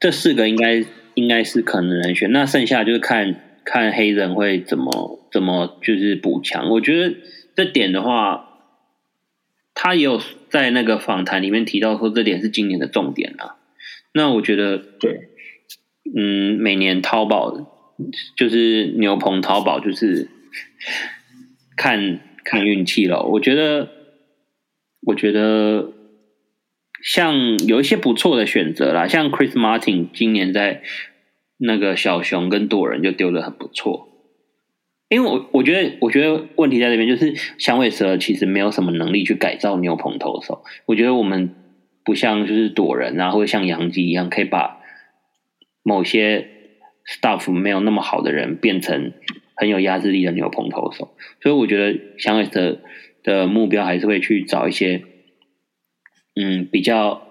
[0.00, 0.84] 这四个应该
[1.14, 6.70] 应该是可能人选，那剩下就是看看黑人会怎么怎么就是补强。
[6.70, 7.16] 我觉得
[7.56, 8.60] 这点的话，
[9.74, 13.56] 他也有在那个访谈里面提到说，这点是今年的重点啊。
[14.14, 15.28] 那我觉得，对，
[16.16, 17.52] 嗯，每年淘宝
[18.36, 20.28] 就是牛棚淘宝，就是
[21.76, 23.24] 看看运气了。
[23.24, 23.90] 我觉得，
[25.02, 25.92] 我觉得
[27.08, 30.82] 像有一些不错的选择啦，像 Chris Martin 今年在
[31.56, 34.10] 那个小熊跟多人就丢的很不错。
[35.08, 40.62] 因为我我觉得，我觉得问题在这边，就是响尾蛇其实没有什么能力去改造牛棚投手。
[40.84, 41.54] 我觉得我们
[42.04, 44.78] 不像就是躲人啊，或者像杨基一样，可以把
[45.82, 46.46] 某些
[47.06, 49.14] staff 没有那么好的人变成
[49.54, 51.16] 很有压制力的牛棚投手。
[51.40, 52.78] 所以我觉得响尾蛇
[53.22, 55.04] 的目标还是会去找一些，
[56.40, 57.26] 嗯，比较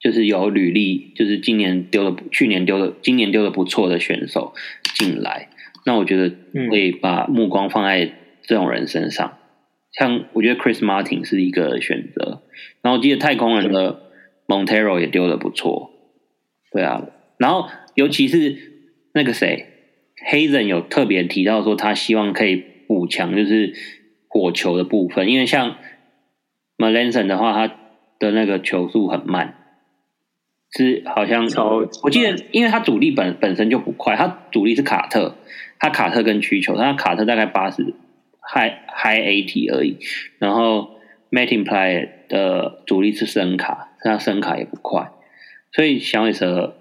[0.00, 4.54] 就是有履历，就是今年丢的、去年丢的、今年丢的不错的选手
[4.94, 5.48] 进来。
[5.86, 6.34] 那我觉得
[6.70, 8.10] 会把目光放在
[8.42, 9.38] 这种人身上，
[9.92, 12.42] 像我觉得 Chris Martin 是一个选择，
[12.80, 14.10] 然后我记得太空人的
[14.46, 15.90] Montero 也丢的不错，
[16.72, 17.06] 对啊，
[17.38, 18.56] 然后尤其是
[19.12, 19.66] 那个谁
[20.30, 22.56] ，Hazen 有特别提到说他希望可以
[22.88, 23.74] 补强就是
[24.28, 25.76] 火球的部分，因为像
[26.76, 27.74] Melanson 的话，他
[28.18, 29.58] 的那个球速很慢。
[30.76, 35.36] 是好像超我记得，因为他主力本本身就不快，他主力是卡特，
[35.78, 37.94] 他卡特跟曲球，他卡特大概八十
[38.42, 39.98] high high eighty 而已，
[40.40, 40.98] 然后
[41.30, 45.12] ，Mattingplay 的主力是声卡，他声卡也不快，
[45.70, 46.76] 所以响尾蛇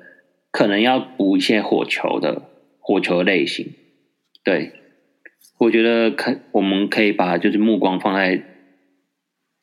[0.49, 3.75] 可能要补一些火球的火球类型，
[4.43, 4.71] 对，
[5.60, 8.41] 我觉得可我们可以把就是目光放在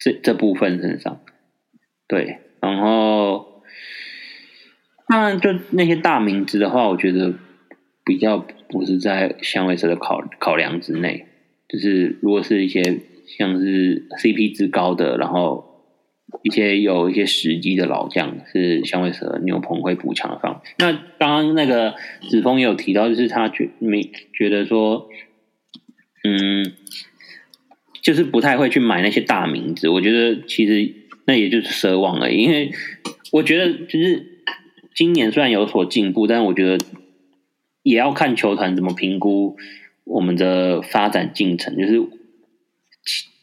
[0.01, 1.21] 这这部分身上，
[2.09, 3.49] 对，然后。
[5.07, 7.35] 当然，就那些大名字的话，我觉得
[8.05, 11.27] 比较不是在香味蛇的考考量之内。
[11.69, 12.81] 就是如果是一些
[13.27, 15.85] 像是 CP 值高的，然后
[16.45, 20.63] 一些有一些时机的老将，是香味蛇牛棚会补强的方。
[20.79, 21.97] 那刚刚那个
[22.31, 25.09] 子峰也有提到，就是他觉没觉得说，
[26.23, 26.73] 嗯，
[28.11, 29.89] 就是不太会去买那些大名字。
[29.89, 30.93] 我觉得其实
[31.27, 32.73] 那也就是奢望而已，因为
[33.31, 34.27] 我觉得就是。
[34.93, 36.85] 今年虽然有所进步，但我觉得
[37.83, 39.57] 也要看球团怎么评估
[40.05, 41.77] 我们的发展进程。
[41.79, 42.07] 就是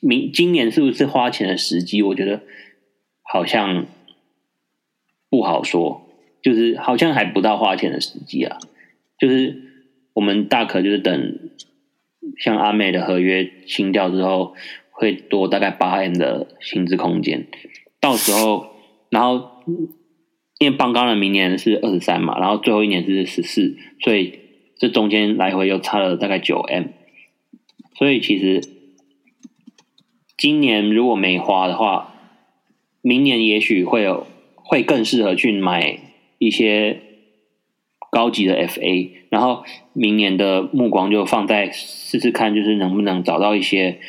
[0.01, 2.03] 明今年是不是花钱的时机？
[2.03, 2.43] 我觉得
[3.23, 3.88] 好像
[5.30, 6.08] 不好说，
[6.43, 8.60] 就是好像还不到花钱的时机啊。
[9.17, 9.56] 就是
[10.13, 11.39] 我们大可就是等
[12.37, 14.55] 像阿美的合约清掉之后，
[14.91, 17.47] 会多大概八 M 的薪资空间，
[17.99, 18.75] 到时候
[19.09, 19.51] 然后。
[20.59, 24.39] 因为邦刚的明年是二十三嘛，然后最后一年是十四，所以
[24.75, 26.85] 这中间来回又差了大概九 M，
[27.95, 28.63] 所以其实
[30.35, 32.15] 今年如果没花的话，
[33.03, 35.99] 明年也许会有会更适合去买
[36.39, 37.01] 一些
[38.17, 43.99] 高级的 FA，然后明年的目光就放在试试看，就是能不能找到一些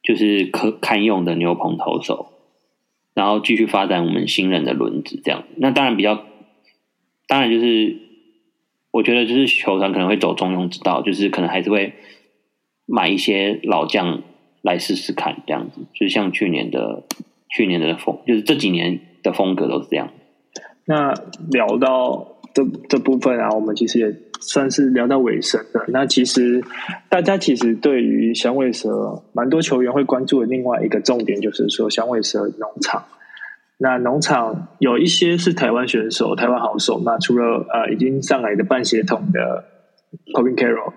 [0.00, 2.28] 就是可堪用的牛棚投手。
[3.14, 5.42] 然后继续发展我们新人的轮子，这样。
[5.56, 6.24] 那当然比较，
[7.26, 7.96] 当然就是，
[8.92, 11.94] 我觉得就是球团可能会走中庸之道，就是可能还是会
[12.86, 14.22] 买一些老将
[14.62, 15.80] 来试试看，这样子。
[15.92, 17.02] 就是像去年的
[17.50, 20.12] 去年的风，就是这几年的风格都是这样。
[20.84, 21.12] 那
[21.50, 25.84] 聊到这这部分啊，我们其实也算是聊到尾声的。
[25.88, 26.62] 那其实
[27.08, 33.04] 大家其实对于响尾蛇，蛮多球员会关注的另外一个重点，就是说响尾蛇农场。
[33.78, 37.00] 那农场有一些是台湾选手、台湾好手。
[37.04, 39.64] 那除了呃已经上来的半协同的
[40.34, 40.94] Cobin Carroll，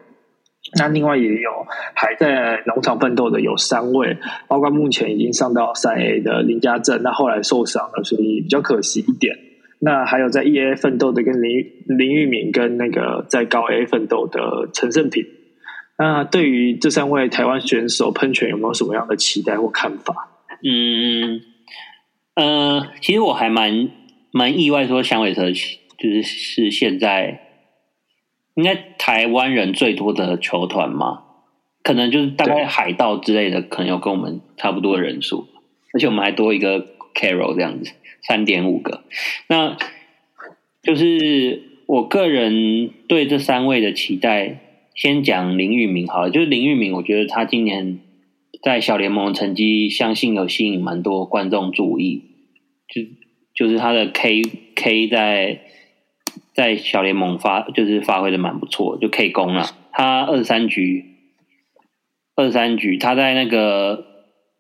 [0.80, 1.50] 那另外也有
[1.94, 9.38] 还在农场奋斗的有三位，包括目前已经上到三 A 的林家正，那后来受伤了，所以比较可惜一点。
[9.84, 15.26] 那还有在 E A 奋斗的跟林林玉敏，跟那个在高 A 奋斗的陈胜平。
[15.98, 20.30] 那对于这三位台湾选手喷泉有没有什么样的期待或看法？
[20.64, 21.42] 嗯。
[22.34, 23.90] 呃，其实我还蛮
[24.32, 27.42] 蛮意外，说响尾蛇就是是现在
[28.56, 31.24] 应该台湾人最多的球团嘛，
[31.84, 35.48] 可能就是大概海盗之类的，可能有跟我们差不多的人数，
[35.94, 36.80] 而且我们还多一个
[37.14, 37.92] Carol 这样子，
[38.22, 39.04] 三点五个。
[39.48, 39.78] 那
[40.84, 44.60] 就是我个人对这三位的期待，
[44.96, 48.00] 先讲林玉明好了，就是林玉明，我觉得他今年
[48.64, 52.24] 在小联盟成绩，相信有吸引蛮多观众注意，
[52.88, 53.02] 就
[53.54, 54.42] 就是他的 K
[54.76, 55.62] K 在
[56.54, 61.06] 在小联盟发就是发挥的蛮不错，就 K 攻了，他二三局
[62.36, 64.11] 二三局，他在那个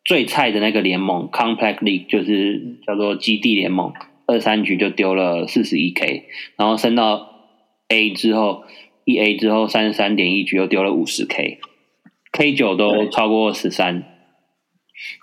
[0.04, 3.94] 最菜的那个联盟 Complex League，就是叫做基地联盟，
[4.26, 6.26] 二三局就丢了四十一 K，
[6.58, 7.48] 然后升到
[7.88, 8.64] A 之后。
[9.04, 14.04] 一 A 之后三十三点一局又丢了五十 K，K 九都超过十三。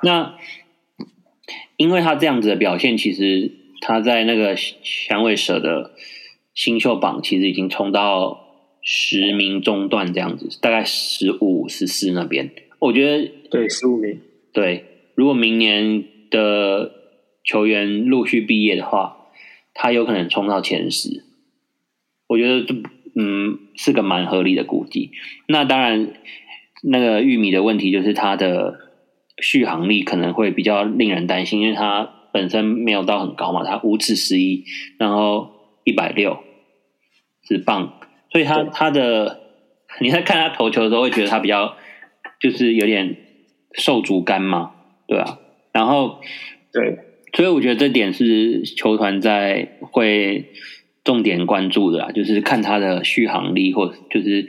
[0.02, 0.34] 那
[1.76, 5.92] 因为他这样子的表现，其实他在那个响尾蛇的
[6.54, 8.40] 新秀榜其实已经冲到
[8.82, 12.50] 十名中段这样子，大概十五十四那边。
[12.80, 14.20] 我觉得对十五名。
[14.52, 16.92] 对，如果明年的
[17.44, 19.28] 球员陆续毕业的话，
[19.74, 21.24] 他有可能冲到前十。
[22.26, 22.74] 我觉得这。
[23.20, 25.10] 嗯，是个蛮合理的估计。
[25.48, 26.12] 那当然，
[26.84, 28.78] 那个玉米的问题就是它的
[29.42, 34.62] 续航力可能会比较令人担心，因为它本身没有到很高嘛，它五尺十一，
[35.00, 35.50] 然后
[35.82, 36.38] 一百六
[37.42, 37.98] 是棒，
[38.30, 39.40] 所以它它的
[40.00, 41.76] 你在看他投球的时候会觉得他比较
[42.38, 43.16] 就是有点
[43.78, 44.72] 受足干嘛，
[45.06, 45.38] 对啊，
[45.72, 46.20] 然后
[46.70, 46.98] 对，
[47.32, 50.44] 所以我觉得这点是球团在会。
[51.04, 54.46] 重点关注的啊，就是看他的续航力或就是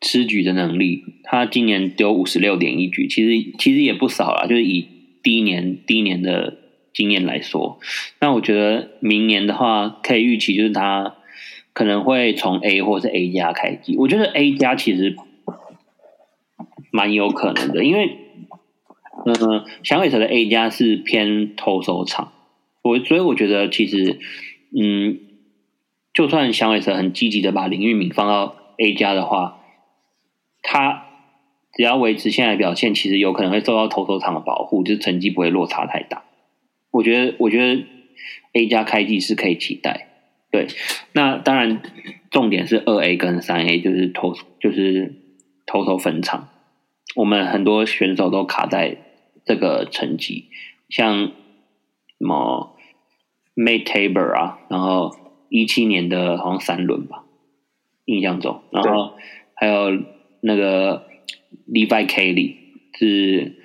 [0.00, 1.04] 吃局的能力。
[1.22, 4.46] 他今年丢五十六点一局，其实其实也不少啦。
[4.46, 4.88] 就是以
[5.22, 6.56] 第一年第一年的
[6.94, 7.80] 经验来说，
[8.18, 11.16] 那我觉得明年的话可以预期，就是他
[11.74, 13.94] 可能会从 A 或是 A 加开机。
[13.98, 15.14] 我觉得 A 加其实
[16.90, 18.16] 蛮有可能的，因为
[19.34, 22.32] 嗯，响尾蛇的 A 加是偏投手场，
[22.82, 24.18] 我所以我觉得其实
[24.78, 25.20] 嗯。
[26.12, 29.60] 就算响尾蛇很积极的把林玉敏放到 A 加的话，
[30.60, 31.06] 他
[31.72, 36.24] 只要维持现在表现，其实有可能会受到投手场的保护，就是成绩不会落差太大。
[36.90, 37.84] 我觉得，我觉得
[38.54, 40.08] A 加开季是可以期待。
[40.50, 40.66] 对，
[41.12, 41.80] 那当然
[42.28, 45.14] 重点是二 A 跟三 A，就是投就是
[45.64, 46.48] 投手分场。
[47.14, 48.96] 我们很多选手都卡在
[49.50, 50.48] 这个成绩，
[50.88, 51.32] 像什
[52.18, 52.76] 么
[53.56, 55.16] May Tabor 啊，然后。
[55.52, 57.24] 一七年的好像三轮吧，
[58.04, 59.16] 印象中，然后
[59.56, 60.00] 还有
[60.42, 61.08] 那个
[61.66, 62.54] Levi Kelly
[62.96, 63.56] 是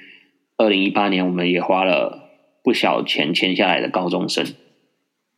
[0.58, 2.32] 二零一八年，我们也花了
[2.64, 4.48] 不小钱签下来的高中生。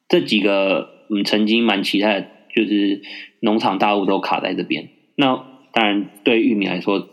[0.08, 2.22] 这几个嗯，曾经蛮期待，
[2.56, 3.02] 就是
[3.42, 4.88] 农场大物都卡在这边。
[5.16, 5.36] 那
[5.74, 7.10] 当然，对玉米来说，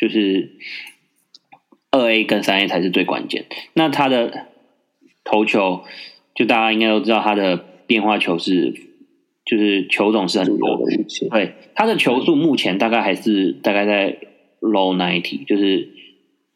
[0.00, 0.52] 就是
[1.90, 3.46] 二 A 跟三 A 才是最关键。
[3.74, 4.46] 那他的
[5.24, 5.84] 投球，
[6.34, 7.64] 就大家应该都知道他的。
[7.88, 8.74] 变化球是，
[9.46, 10.84] 就是球种是很多的，
[11.30, 14.18] 对，他的球速目前大概还是大概在
[14.60, 15.88] low ninety，就是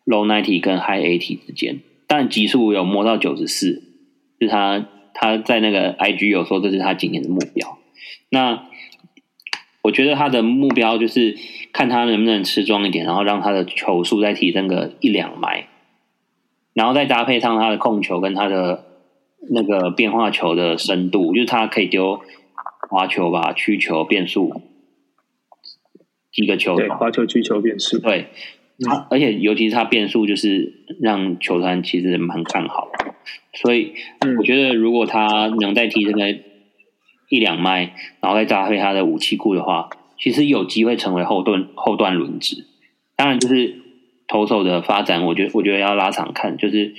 [0.04, 3.82] low ninety 跟 high eighty 之间，但极速有摸到九十四，
[4.38, 7.78] 是他他在那个 IG 有说这是他今年的目标。
[8.28, 8.68] 那
[9.82, 11.36] 我觉得他的目标就是
[11.72, 15.68] 看他能不能吃壮一点，然后让他的球速再提升个一两迈，
[16.72, 18.86] 然后再搭配上他的控球跟他的。
[19.50, 22.20] 那个变化球的深度，就是他可以丢
[22.88, 24.62] 滑球吧、曲球、变速
[26.30, 26.76] 几个球。
[26.76, 27.98] 对，滑球、曲球、变速。
[27.98, 28.28] 对，
[28.84, 32.92] 他而且尤其是他变速，就是让球团其实蛮看好。
[33.52, 33.94] 所以
[34.38, 36.38] 我觉得，如果他能再提升个
[37.32, 42.66] 一两迈，然后再搭配他的武器库的话，其实有机会成为后段后段轮值。
[43.16, 43.80] 当然，就是
[44.28, 46.94] 投手的发展，我觉得我觉得要拉长看，就是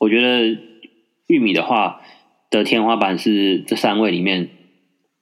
[0.00, 0.58] 我觉得。
[1.26, 2.02] 玉米的话
[2.50, 4.50] 的天花板是这三位里面，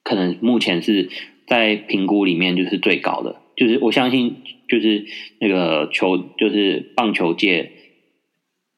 [0.03, 1.09] 可能目前是
[1.47, 3.37] 在评估里面就是最高的。
[3.57, 5.07] 就是我相信，就是
[5.39, 7.71] 那个球，就是棒球界，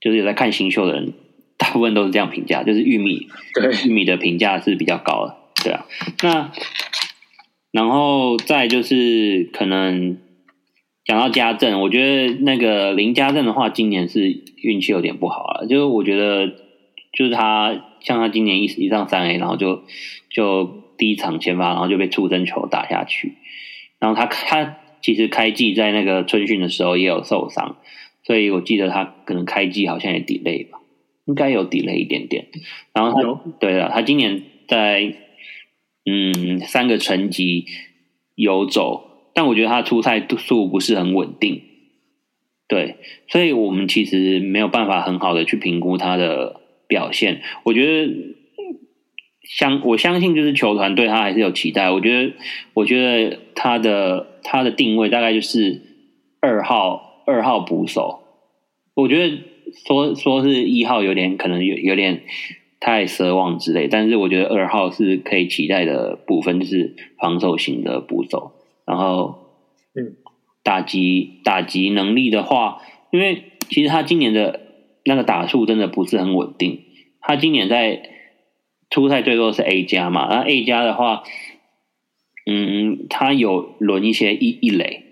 [0.03, 1.15] 就是有在看新秀的人，
[1.57, 2.63] 大部分都是这样评价。
[2.63, 5.87] 就是玉米，对玉米的评价是比较高的，对啊。
[6.23, 6.53] 那
[7.71, 10.19] 然后再就是可能
[11.05, 15.67] 讲到家政，我觉得那个林家政的话，今年是运气有点不好啊。
[15.67, 16.65] 就是我觉得。
[17.17, 19.85] 就是他，像他今年一一上三 A，然后就
[20.31, 23.35] 就第一场先发，然后就被出生球打下去。
[24.01, 27.77] 然后他他其实开季在那个春训的时候也有受伤，
[28.25, 30.81] 所以我记得他可能开季好像也 delay 吧，
[31.27, 32.49] 应该有 delay 一点点。
[32.93, 35.15] 然后他对了，他今年在
[36.05, 37.67] 嗯三个层级
[38.35, 41.63] 游走，但我觉得他出赛度数不是很稳定。
[42.69, 42.97] 对，
[43.29, 46.61] 所以我们其实没有办法很好的去评估他的。
[46.87, 48.13] 表现，我觉得
[49.43, 51.91] 相我相信就是球团对他还是有期待。
[51.91, 52.35] 我觉得，
[52.75, 55.81] 我觉得他的他的定位大概就是
[56.41, 58.21] 二号二号捕手。
[58.95, 59.39] 我觉得
[59.87, 62.23] 说说是一号有点可能有有点
[62.81, 68.53] 太奢望之类，但是我觉得二号是可以期待的部分，就是防守型的捕手。
[68.87, 69.39] 然后，
[69.95, 70.17] 嗯，
[70.63, 74.61] 打击打击能力的话，因为其实他今年的
[75.05, 76.83] 那个打数真的不是很稳定。
[77.21, 78.03] 他今年在
[78.91, 81.23] 初赛最多是 A 加嘛，那 A 加的话，
[82.45, 85.04] 嗯，他有轮一些一一垒。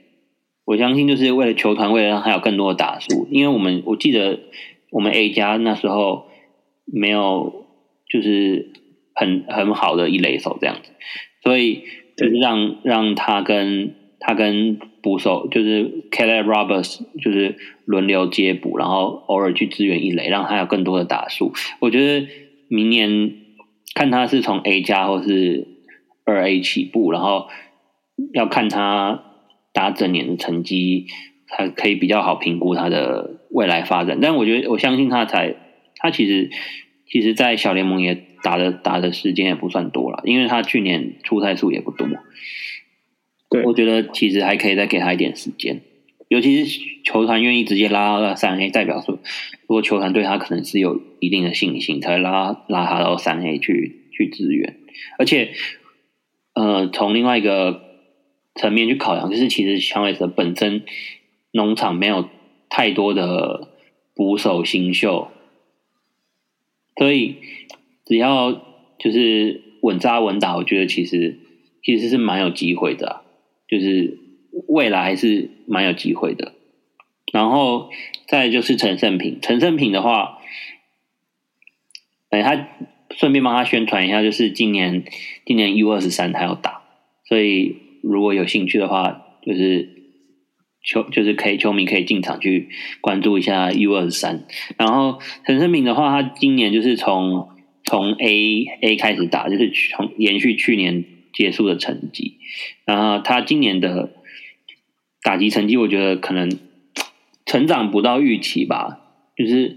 [0.65, 4.39] 我相信就是为了球团，为了让他有更多的打数，因为我们我记得
[4.91, 6.29] 我们 A 加那时候
[6.85, 7.67] 没有
[8.09, 8.73] 就是
[9.13, 10.93] 很很好的一垒手这样子，
[11.43, 11.83] 所以
[12.17, 21.53] 就是让让他跟他跟捕手就是 Kelly Roberts 就是轮流接捕，然后偶尔去支援一垒，让他有更多的打数。
[21.81, 22.29] 我觉得
[22.69, 23.33] 明年
[23.97, 25.67] 看他是从 A 加或是
[26.25, 27.49] 二 A 起步，然后
[28.33, 29.25] 要看他。
[29.73, 31.07] 打整年的成绩，
[31.49, 34.19] 他可以比较好评估他的未来发展。
[34.21, 35.55] 但我觉得，我相信他才，
[35.97, 36.51] 他其实
[37.07, 42.07] 其实，在小联盟也打的打的时间也不算多了，因为他去年出赛数也不多。
[43.49, 45.81] 对，我觉得其实还可以再给他一点时间，
[46.29, 54.77] 尤其是球团愿意直接拉到三 A，代表说，如果球团对他可能是有一定的信心，才会拉拉他到三 A 去去支援。
[55.19, 55.53] 而且，
[56.55, 57.92] 呃，从另外一个。
[58.55, 60.83] 层面去考量，就是其实香尾蛇本身
[61.53, 62.29] 农场没有
[62.69, 63.69] 太多的
[64.15, 65.31] 捕手新秀，
[66.97, 67.37] 所以
[68.05, 68.53] 只要
[68.99, 71.39] 就是稳扎稳打，我觉得其实
[71.83, 73.23] 其实是蛮有机会的，
[73.67, 74.19] 就是
[74.69, 76.53] 未来还是蛮有机会的。
[77.33, 77.91] 然后
[78.27, 80.41] 再就是陈胜平，陈胜平的话，
[82.29, 82.69] 哎，他
[83.17, 85.05] 顺便帮他宣传一下，就是今年
[85.47, 86.83] 今年 U 二十三他要打，
[87.25, 87.82] 所以。
[88.03, 89.89] 如果有兴趣的话，就是
[90.85, 92.69] 球就是可以球迷可以进场去
[93.01, 94.45] 关注一下 U 二三。
[94.77, 97.49] 然后陈胜敏的话，他今年就是从
[97.85, 102.39] 从 A A 开始打，就是从延续去年结束的成绩。
[102.85, 104.13] 然后他今年的
[105.23, 106.51] 打击成绩，我觉得可能
[107.47, 108.99] 成长不到预期吧，
[109.37, 109.77] 就是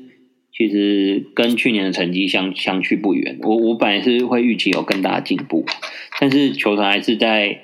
[0.51, 3.37] 其实跟去年的成绩相相去不远。
[3.43, 5.65] 我我本来是会预期有更大的进步，
[6.19, 7.61] 但是球团还是在。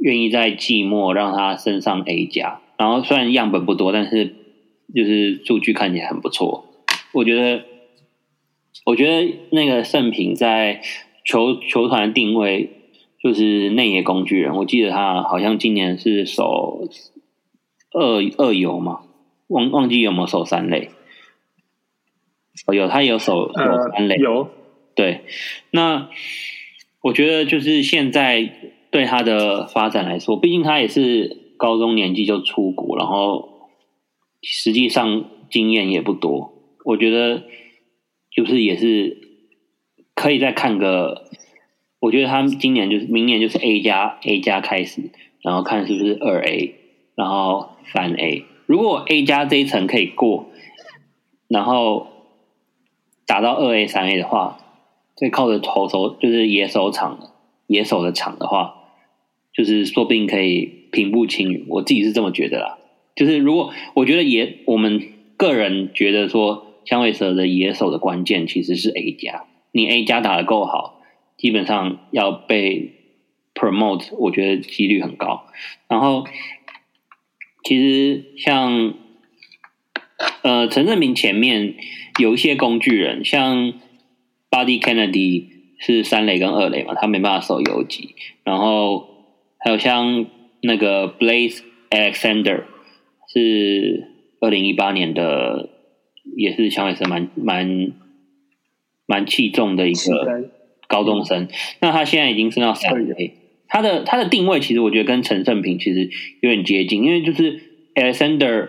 [0.00, 4.34] 愿意在季末让他升上 A 加，然后虽然样本不多，但是
[4.94, 6.64] 就是数据看起来很不错。
[7.12, 7.64] 我觉得，
[8.86, 10.80] 我觉得那个盛平在
[11.22, 12.70] 球球团定位
[13.22, 14.56] 就是内野工具人。
[14.56, 16.88] 我记得他好像今年是守
[17.92, 19.02] 二二游嘛，
[19.48, 20.88] 忘忘记有没有守三垒。
[22.66, 24.48] 哦，有他有守守三垒，有
[24.94, 25.20] 对。
[25.72, 26.08] 那
[27.02, 28.50] 我觉得就是现在。
[28.90, 33.68] 对他的发展来说，毕竟他也是高中年纪就出国，然后
[34.42, 36.52] 实际上经验也不多。
[36.84, 37.44] 我觉得
[38.34, 39.16] 就是也是
[40.14, 41.30] 可以再看个，
[42.00, 46.74] 我觉得他们今年就是明年就是 A 加 A 加开始，然后看是不是二 A，
[47.14, 48.44] 然后三 A。
[48.66, 50.46] 如果 A 加这一层可以过，
[51.46, 52.08] 然后
[53.24, 54.58] 打到二 A 三 A 的话，
[55.14, 57.20] 再靠着投手就是野手场
[57.68, 58.78] 野手的场的话。
[59.60, 62.78] 就是说不定可以平步青云，我自己是这么觉得啦。
[63.14, 65.02] 就是如果我觉得野，我们
[65.36, 71.02] 个人觉得说，香尾蛇的野手的关键其实是 A 加，你 A 加打的够好，
[71.36, 72.92] 基本上要被
[73.54, 75.44] promote，我觉得几率很高。
[75.88, 76.24] 然后
[77.62, 78.94] 其实像
[80.40, 81.74] 呃陈正明前面
[82.18, 83.74] 有一些工具人，像
[84.50, 85.48] Buddy Kennedy
[85.78, 89.09] 是三垒跟二垒嘛，他没办法守游击，然后。
[89.62, 90.26] 还有像
[90.62, 92.62] 那个 Blaze Alexander
[93.28, 94.08] 是
[94.40, 95.68] 二零一八年的，
[96.36, 97.92] 也是相对是蛮蛮
[99.06, 100.50] 蛮器重的一个
[100.88, 101.46] 高中生。
[101.80, 103.34] 那他现在已经升到三 A，
[103.68, 106.08] 他的他的定位其实我觉得跟陈胜平其实
[106.40, 107.60] 有点接近，因为就是
[107.94, 108.68] Alexander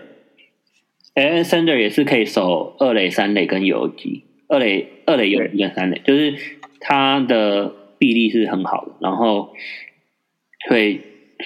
[1.14, 6.34] Alexander 也是可以守二垒、三垒跟游击，二垒二垒游击跟三垒，就是
[6.80, 9.54] 他的臂力是很好的，然后。
[10.68, 11.00] 所以，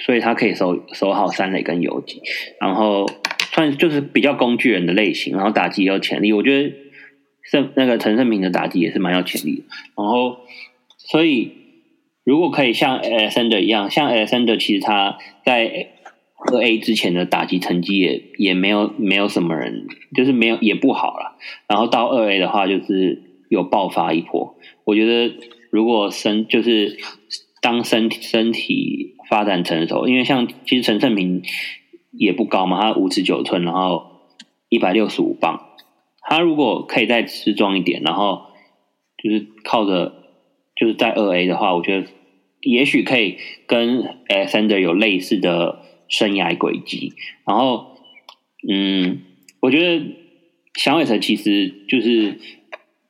[0.05, 2.21] 所以他可以守守好三垒跟游击，
[2.59, 3.05] 然后
[3.53, 6.31] 算就是比较工具人的类型，然后打击也有潜力。
[6.33, 6.73] 我觉得
[7.43, 9.63] 胜那个陈胜平的打击也是蛮有潜力的。
[9.97, 10.37] 然后，
[10.97, 11.51] 所以
[12.23, 15.87] 如果可以像 Alexander 一样，像 Alexander 其实他在
[16.51, 21.37] 二 A 之前的打击成绩也也没有没有什么人，就是没有也不好了。
[21.67, 24.57] 然后到二 A 的话，就是有爆发一波。
[24.83, 25.33] 我觉得。
[25.69, 26.97] 如果升就是
[27.59, 31.41] 当身体身体发展成熟，因为像其实陈胜平
[32.11, 34.21] 也不高嘛，他五尺九寸，然后
[34.69, 35.59] 一百六十五磅，
[36.21, 38.43] 他如果可以再吃壮一点，然后
[39.21, 40.13] 就是靠着
[40.75, 42.07] 就是在二 A 的话，我觉得
[42.61, 47.13] 也许可以跟 Alexander 有类似的生涯轨迹，
[47.45, 47.97] 然后
[48.71, 49.21] 嗯，
[49.61, 50.05] 我觉得
[50.75, 52.39] 小伟成其实就是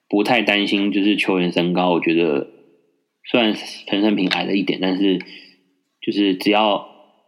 [0.09, 2.56] 不太担心，就是球员身高，我觉得。
[3.29, 3.53] 虽然
[3.87, 5.19] 陈胜平矮了一点，但是
[6.01, 6.87] 就是只要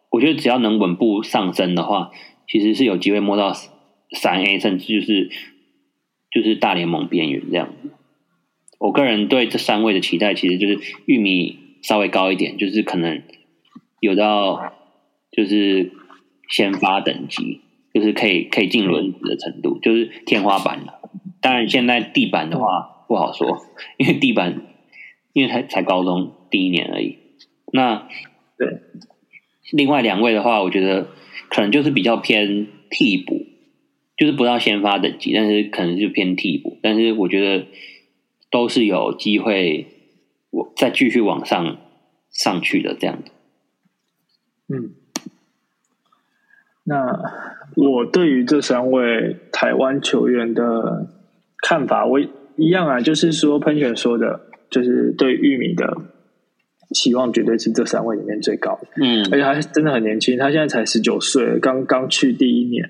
[0.10, 2.10] 我觉得只要能稳步上升的话，
[2.48, 3.52] 其实是有机会摸到
[4.14, 5.30] 三 A，甚至就是
[6.32, 7.90] 就是大联盟边缘这样子。
[8.80, 13.22] 我个人对这三位的期待，其实就是玉米稍微高一点，就是可能
[14.00, 14.74] 有到
[15.34, 15.92] 就是
[16.50, 17.60] 先发等级，
[17.94, 21.02] 就是可以可以进轮子的程度，就是天花板了。
[21.42, 23.66] 当然，现在地板的话不好说，
[23.98, 24.62] 因为地板。
[25.40, 27.18] 因为才才高中第一年而已，
[27.72, 28.10] 那
[28.58, 28.82] 对
[29.72, 31.08] 另外两位的话，我觉得
[31.50, 33.46] 可能就是比较偏替补，
[34.18, 36.78] 就是不到先发等级，但是可能就偏替补。
[36.84, 37.68] 但是我觉得
[38.52, 39.88] 都是有机会，
[40.50, 41.78] 我再继续往上
[42.30, 43.32] 上去的这样子。
[44.68, 44.92] 嗯，
[46.84, 47.18] 那
[47.78, 51.08] 我对于这三位台湾球员的
[51.64, 52.20] 看法，我
[52.58, 54.49] 一样啊，就是说喷泉说的。
[54.70, 55.98] 就是对玉米的
[56.94, 62.90] 期望绝对是这三位里面最高的，嗯，而且他真的很年轻，他现在才十九岁，刚刚去第一年，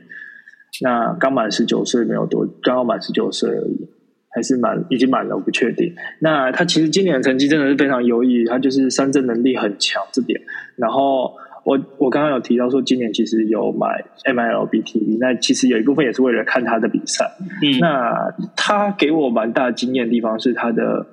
[0.82, 3.88] 那刚满十九岁没有多，刚刚满十九岁而已，
[4.30, 5.94] 还是满已经满了，我不确定。
[6.20, 10.40] 那他其实今年的成绩真的是非常优异，他就是三振能力很强这点，
[10.76, 11.34] 然后。
[11.66, 17.30] 我我刚刚有提到说，今年其实有买 MLB TV，那其实有一部分也是为了看他的比赛。
[17.62, 21.06] 嗯，那他给我蛮大经验的地方是他的。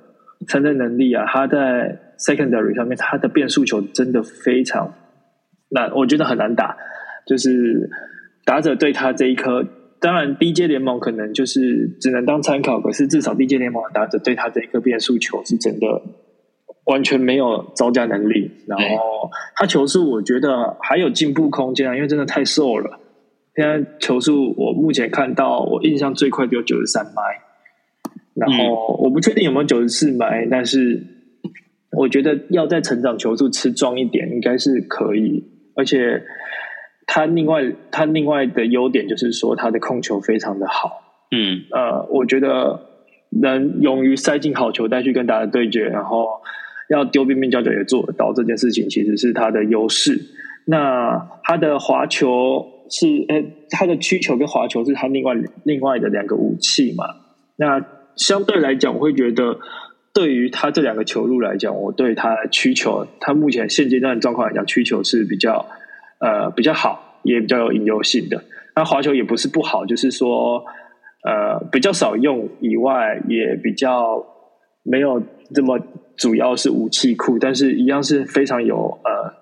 [0.45, 4.93] 承认能力啊，他在 secondary 上面，他的变速球真的非常
[5.69, 6.77] 难，我觉得很难打。
[7.25, 7.89] 就是
[8.45, 9.65] 打者对他这一颗，
[9.99, 15.87] 当然低阶联盟可能就是只能当参考，可是至少低阶联盟的打者对他这一颗变速球是真的
[16.85, 18.49] 完全没有招架能力。
[18.67, 22.99] 然后他球速，我觉得还有进步空间啊，因为真的太瘦了。
[23.55, 27.46] 现在球速，我目前看到我印象最快只有九十三迈。
[28.39, 31.03] 然后我不确定有没有九十四迈，但是
[31.91, 35.43] 我觉得要在成长球速吃壮一点，应该是可以。
[35.75, 36.23] 而且
[37.05, 40.91] 他另外他另外的优点就是说他的控球非常的好。
[41.31, 42.79] 嗯，呃，我觉得
[43.29, 46.27] 能勇于塞进好球带去跟大家对决，然后
[46.89, 50.19] 要丢边边角角也做得到这件事情，其实是他的优势。
[50.65, 55.33] 那他的滑球是，呃，他的曲球跟滑球是他另外
[55.63, 57.05] 另外的两个武器嘛？
[57.55, 57.83] 那
[58.17, 59.59] 相对来讲，我会觉得，
[60.13, 65.67] 对于他这两个球路来讲，我对他需求，他目前现阶段状况来讲，需求是比较
[66.19, 68.43] 呃比较好，也比较有引诱性的。
[68.75, 70.65] 那滑球也不是不好，就是说
[71.23, 74.25] 呃比较少用以外，也比较
[74.83, 75.21] 没有
[75.53, 75.79] 这么
[76.15, 79.33] 主要是武器库，但是一样是非常有呃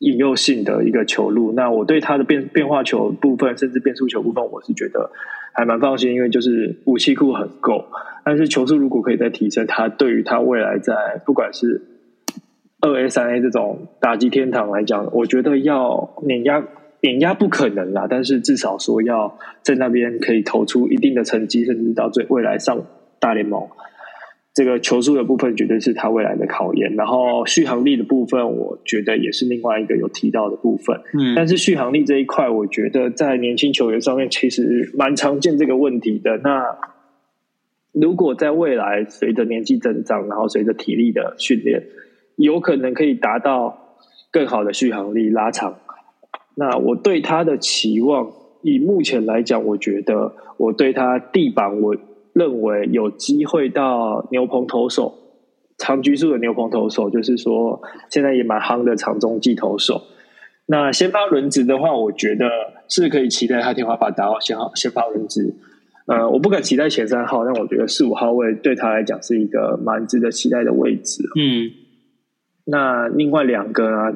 [0.00, 1.52] 引诱性的一个球路。
[1.52, 5.10] 那我对他的变变化球部分，甚至变速球部分，我是觉得。
[5.52, 7.86] 还蛮放心，因为就是武器库很够，
[8.24, 11.82] 但是球速如果可以再提升，他对于他未来在不管是
[12.80, 16.64] 二 A、三 A 这种打击天堂来讲，我觉得要碾压
[17.00, 22.84] 碾压不可能啦，但是至少说要在那边可以投出一定的成绩，甚至到最未来上
[23.18, 23.68] 大联盟。
[24.52, 31.00] 这个球速的部分绝对是他未来的考验，然后续航力的部分，我觉得也是另外一个有提到的部分。
[31.14, 36.36] 嗯，但是续航力这一块，我觉得在年轻球员上面其实蛮常见这个问题的。
[36.38, 36.64] 那
[37.92, 41.84] 如果在未来随着年纪增长，然后随着体力的训练，
[42.34, 43.96] 有可能可以达到
[44.32, 45.78] 更好的续航力拉长。
[46.56, 48.32] 那我对他的期望，
[48.62, 51.94] 以目前来讲，我觉得我对他地板我。
[52.32, 55.14] 认为有机会到牛棚投手，
[55.78, 60.02] 长局数的牛棚投手，就是说现在也蛮夯的长中继投手。
[60.66, 62.48] 那先发轮值的话，我觉得
[62.88, 65.54] 是可以期待他天花板达到先号先发轮值。
[66.06, 71.22] 呃，我不敢期待前三号，但我觉得四五号位对他来讲是一个蛮值得期待的位置。
[71.36, 71.70] 嗯，
[72.64, 74.12] 那另外两个啊，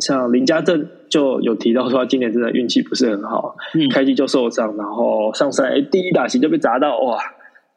[0.00, 3.56] 像林家正就有提到说，今年真的运气不是很好，
[3.90, 7.18] 开机就受伤，然后上赛哎第一打席就被砸到，哇！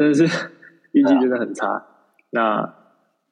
[0.02, 0.50] 真的是
[0.94, 1.86] 运气真的很差。
[2.32, 2.74] 那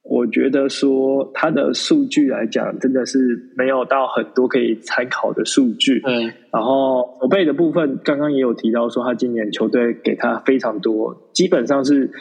[0.03, 6.01] 我觉得说他的数据来讲，真的是没有到很多可以参考的数据。
[6.05, 12.11] 嗯，然后守备的部分，刚刚也有提到说，他今年球队给他非常多，基本上是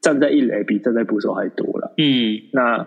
[0.00, 1.94] 站在一垒比站在捕手还多了。
[1.98, 2.86] 嗯，那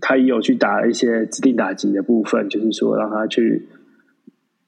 [0.00, 3.68] 他也有去打一些指定打击的部分，就是说让他去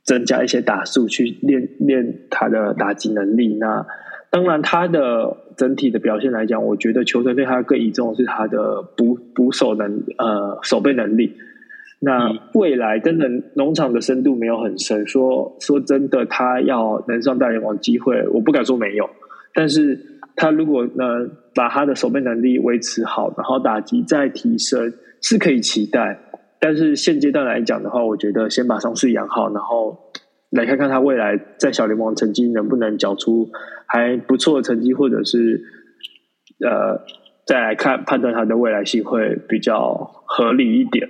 [0.04, 3.56] 增加一些打数，去练练他的打击能力。
[3.56, 3.86] 那
[4.30, 11.34] 当然，他的整体的表现来讲，我觉得球队对他更倚重的是他的捕捕手能呃守备能力。
[12.00, 19.08] 那未来真的农场的深度没有很深，说说真的，他要能上大联盟机会，我不敢说没有，
[19.54, 19.98] 但是
[20.36, 26.16] 他如果能把他的守备能力维持好，然后打击再提升，是可以期待。
[26.60, 29.98] 但是现阶段来讲的话，我觉得先把伤势养好，然后
[30.50, 33.50] 来看看他未来在小联盟成绩能不能缴出
[33.86, 35.62] 还不错的成绩，或者是
[36.64, 37.04] 呃
[37.46, 39.94] 再来看判断他的未来性会比较
[40.26, 41.08] 合理一点。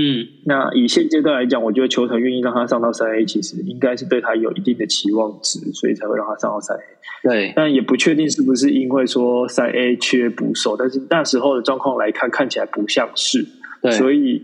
[0.00, 6.80] 嗯，那以现阶段来讲，我觉得球团愿意让他上到三 A，其实应该是对他有一定的期望值，所以才会让他上到三 A。
[7.24, 13.44] 对，但也不确定是不是因为说三 A 缺捕手，但是那时候的状况来看，看起来不像是。
[13.82, 14.40] 对，所以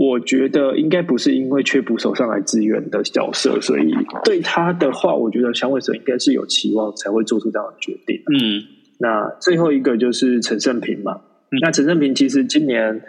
[0.00, 3.92] 我觉得应该不是因为缺捕手上来支援的角色，所以
[4.24, 8.16] 对他的话，我觉得响尾蛇应该是有期望才会做出这样的决定。
[8.32, 8.64] 嗯，
[8.98, 11.20] 那最后一个就是陈胜平嘛，
[11.60, 13.02] 那陈胜平其实今年。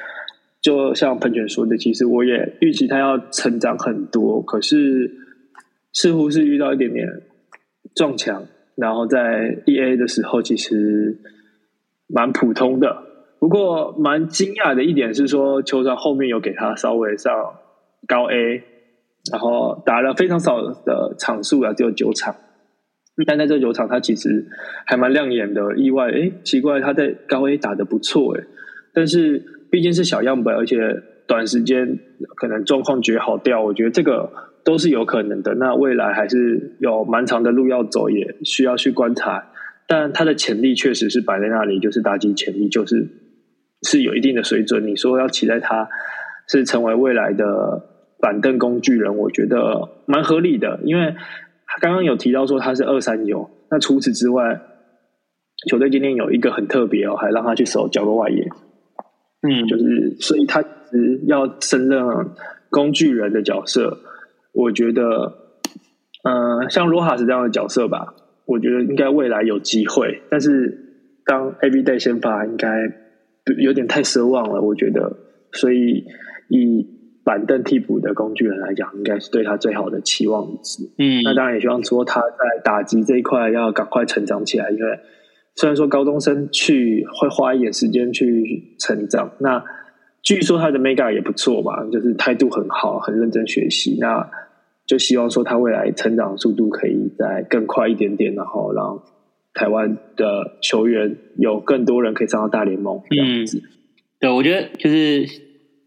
[0.64, 5.12] 就像喷泉说的，其实我也预期他要成长很多，可是
[5.92, 7.08] 似乎是遇到一点点
[7.96, 11.18] 撞墙，然后在 E A 的时候其实
[12.06, 12.96] 蛮普通的。
[13.42, 17.34] 不过蛮惊讶的一点是说，球场后面有给他稍微上
[18.08, 18.64] 高 A，
[19.32, 22.34] 然后打了非常少的场数啊，只有九场，
[23.28, 24.48] 但在这九场他其实
[24.86, 25.76] 还蛮亮眼的。
[25.76, 28.44] 意外，哎，奇怪，他在高 A 打的不错，哎，
[28.94, 29.58] 但是。
[29.72, 30.76] 毕竟是小样本，而且
[31.26, 31.98] 短时间
[32.36, 34.30] 可能状况绝好掉，我觉得这个
[34.66, 35.56] 都是有可能的。
[35.56, 39.48] 那未来还是有蛮长的路要走，也需要去观察。
[39.88, 43.08] 但他的潜力确实是摆在那里，就是打击潜力，就是
[43.84, 44.86] 是有一定的水准。
[44.86, 45.90] 你说要期待他
[46.48, 47.46] 是成为未来的
[48.20, 50.80] 板凳工具人，我觉得蛮合理的。
[50.84, 51.16] 因为
[51.80, 54.62] 刚刚有提到说他是二三游，那除此之外，
[55.70, 58.48] 球队今天有一个很特别哦，还让他去守角落外野。
[59.44, 62.04] 嗯，就是，所以他只要胜任
[62.70, 63.98] 工具人的角色。
[64.54, 65.34] 我觉得，
[66.24, 68.14] 嗯，像罗哈斯这样的角色吧，
[68.46, 70.22] 我觉得应该未来有机会。
[70.30, 70.78] 但是，
[71.26, 72.68] 当 Every Day 先发，应该
[73.62, 74.62] 有点太奢望了。
[74.62, 75.18] 我觉得，
[75.52, 76.06] 所以
[76.50, 76.88] 以
[77.24, 80.84] 板凳替补的工具人来讲，应该是对他最好的期望值。
[80.98, 85.00] 嗯，那当然也希望说他在打击这一块要赶快成长起来，因为。
[85.54, 89.62] 虽然说高中生去会花一点时间去成长，那
[90.24, 93.98] 据说他的 mega 也不错吧，就是态度很好，很认真学习。
[94.00, 94.32] 那
[94.88, 99.04] 就希望说他未来成长速度可以再更快一点点，然后让
[99.54, 103.62] 台湾的球员有更多人可以上到大联盟这样子。
[104.20, 105.26] 对，我觉得就是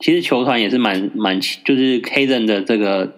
[0.00, 3.12] 其实球团也是蛮蛮，就是 K 人的这个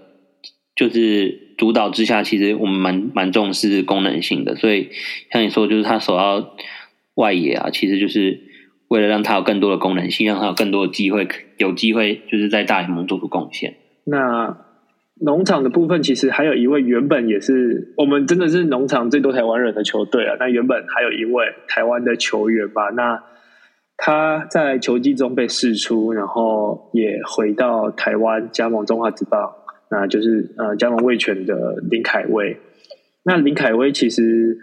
[0.75, 1.45] 就是。
[1.57, 4.91] 主导之下，其实我们蛮蛮重视功能性的，所以
[5.33, 6.55] 像你说，就是他首要
[7.15, 8.43] 外野啊，其实就是
[8.89, 11.27] 为了让他有更多的功能性，让他有更多的机会，
[11.57, 13.75] 有机会就是在大联盟做出贡献。
[14.05, 14.66] 那
[15.21, 20.37] 农场的部分，其实还有一位原本也是我们真的是农场最多台湾人的球队啊。
[20.39, 23.23] 那原本还有一位台湾的球员吧，那
[23.97, 29.51] 他在球季中被释出，然后也回到台湾加盟中华职棒。
[29.89, 32.59] 那就是呃，加盟卫权的林凯威。
[33.23, 34.59] 那林凯威其实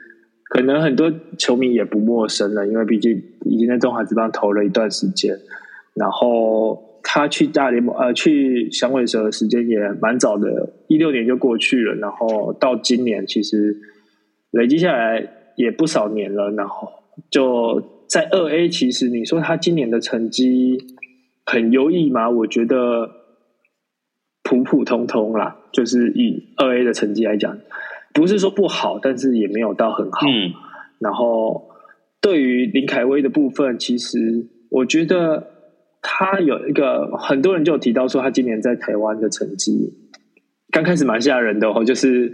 [0.49, 5.35] 可能很多球迷也不陌生了，因为毕竟已经在中华职棒投了一段时间。
[5.95, 11.93] 然后他去大联盟呃，去响尾蛇的时间也蛮早的，一六年就过去了。
[11.93, 13.77] 然后到今年其实
[14.49, 15.23] 累积下来
[15.55, 16.49] 也不少年了。
[16.49, 16.91] 然后
[17.29, 20.79] 就在二 A，其实你说他今年的成绩
[21.45, 22.27] 很优异吗？
[22.31, 23.21] 我觉得。
[24.45, 27.57] 普普通通啦，就是以二 A 的成绩来讲，
[28.13, 30.27] 不是说不好，但是也没有到很好。
[30.27, 30.51] 嗯，
[30.99, 31.69] 然后
[32.21, 35.47] 对于林凯威的部分，其实我觉得
[36.03, 39.93] 他有一个很多人就有提到说，他今年在台湾的成绩
[40.69, 42.31] 刚开始蛮吓人的哦，就是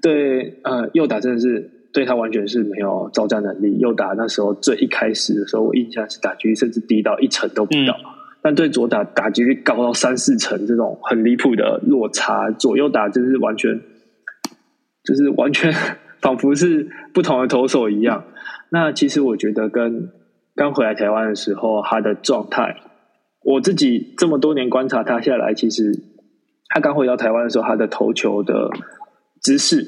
[0.00, 3.78] 对呃右打真的是对他完全是没有招架能力。
[3.78, 7.96] 右打那时候最一开始的时候，我印象是打击率甚至低到一成都不到。
[8.42, 13.80] 但对左打打击率高到三四成，这种很离谱的落差，左右打真是完全，
[15.04, 15.72] 就是完全
[16.22, 18.24] 仿佛是不同的投手一样。
[18.70, 20.10] 那其实我觉得跟
[20.54, 22.76] 刚回来台湾的时候他的状态，
[23.42, 25.92] 我自己这么多年观察他下来，其实
[26.68, 28.70] 他刚回到台湾的时候，他的投球的
[29.40, 29.86] 姿势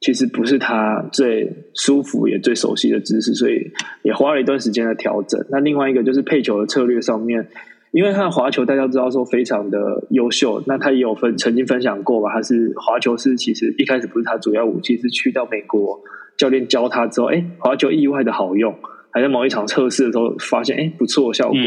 [0.00, 3.72] 其实不是他最舒服也最熟悉的姿势，所以
[4.02, 5.42] 也花了一段时间的调整。
[5.50, 7.48] 那另外一个就是配球的策略上面，
[7.92, 15.98] 因为他的滑球大家知道说非常的优秀，那他也有分曾经分享过吧，他是滑球是其实一开始不是他主要武器，是去到美国
[16.36, 18.78] 教练教他之后，哎，滑球意外的好用，
[19.10, 21.58] 还在某一场测试的时候发现，哎，不错效果，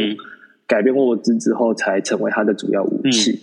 [0.70, 3.42] 改变握姿之后才成为他的主要武器。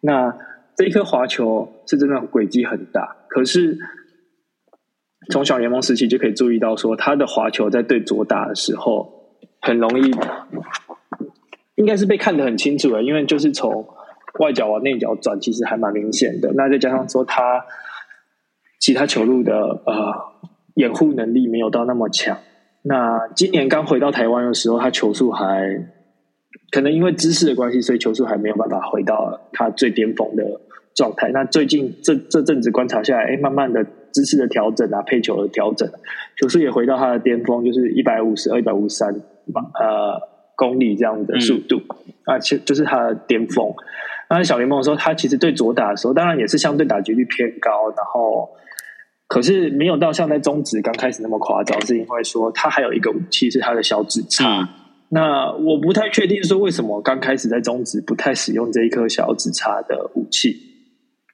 [0.00, 0.34] 那
[0.74, 3.78] 这一颗滑球是真的轨迹很大，可是。
[5.30, 10.10] 从小联盟时期就可以注意到，说他的滑球在对左打的时候，很容易，
[11.76, 13.86] 应该是被看得很清楚了，因为就是从
[14.40, 16.52] 外角往内角转，其实还蛮明显的。
[16.56, 17.64] 那再加上说他
[18.80, 19.54] 其他球路的
[19.86, 20.12] 呃
[20.74, 22.38] 掩护能力没有到那么强。
[22.82, 25.86] 那今年刚回到台湾的时候，他球速还
[26.72, 30.60] 可能因为姿势的关系，所以球速还没有办法回到他最巅峰的
[30.96, 31.30] 状态。
[31.32, 33.86] 那最近这这阵子观察下来，哎，慢慢的。
[34.12, 35.90] 姿势的调整啊，配球的调整，
[36.38, 40.20] 球速也回到它的巅峰，就是一百五十二、一百五十三呃
[40.54, 41.80] 公里这样的速度
[42.26, 43.72] 啊，其就是它的巅峰。
[44.28, 48.50] 那小联盟的时候，他其实对左打的时候，当然也是相对打击率偏高，然后
[49.28, 54.68] 可是没有到像在中指刚开始那么夸张，是因为说他还有一个武器是他的小指叉。
[55.14, 60.56] 那我不太确定说为什么刚开始在中指不太使用这一颗小指叉的武器。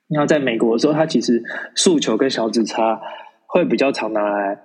[0.08, 1.40] 那在美国的时候，他其实
[1.76, 3.00] 速球跟小指叉
[3.46, 4.58] 会比较常拿来，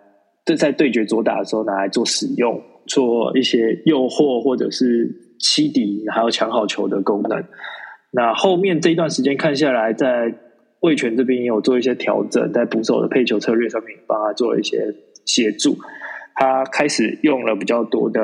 [0.43, 7.43] 对在对决左打的时候拿来做使用，做一些诱惑或者是欺敌，还有抢好球的功能。
[8.09, 10.33] 那后面这一段时间看下来，在
[10.79, 14.95] 卫权这边也有做一些调整，在捕手的配球策略上面帮他做了一些
[15.25, 15.77] 协助。
[16.35, 18.19] 他开始用了比较多的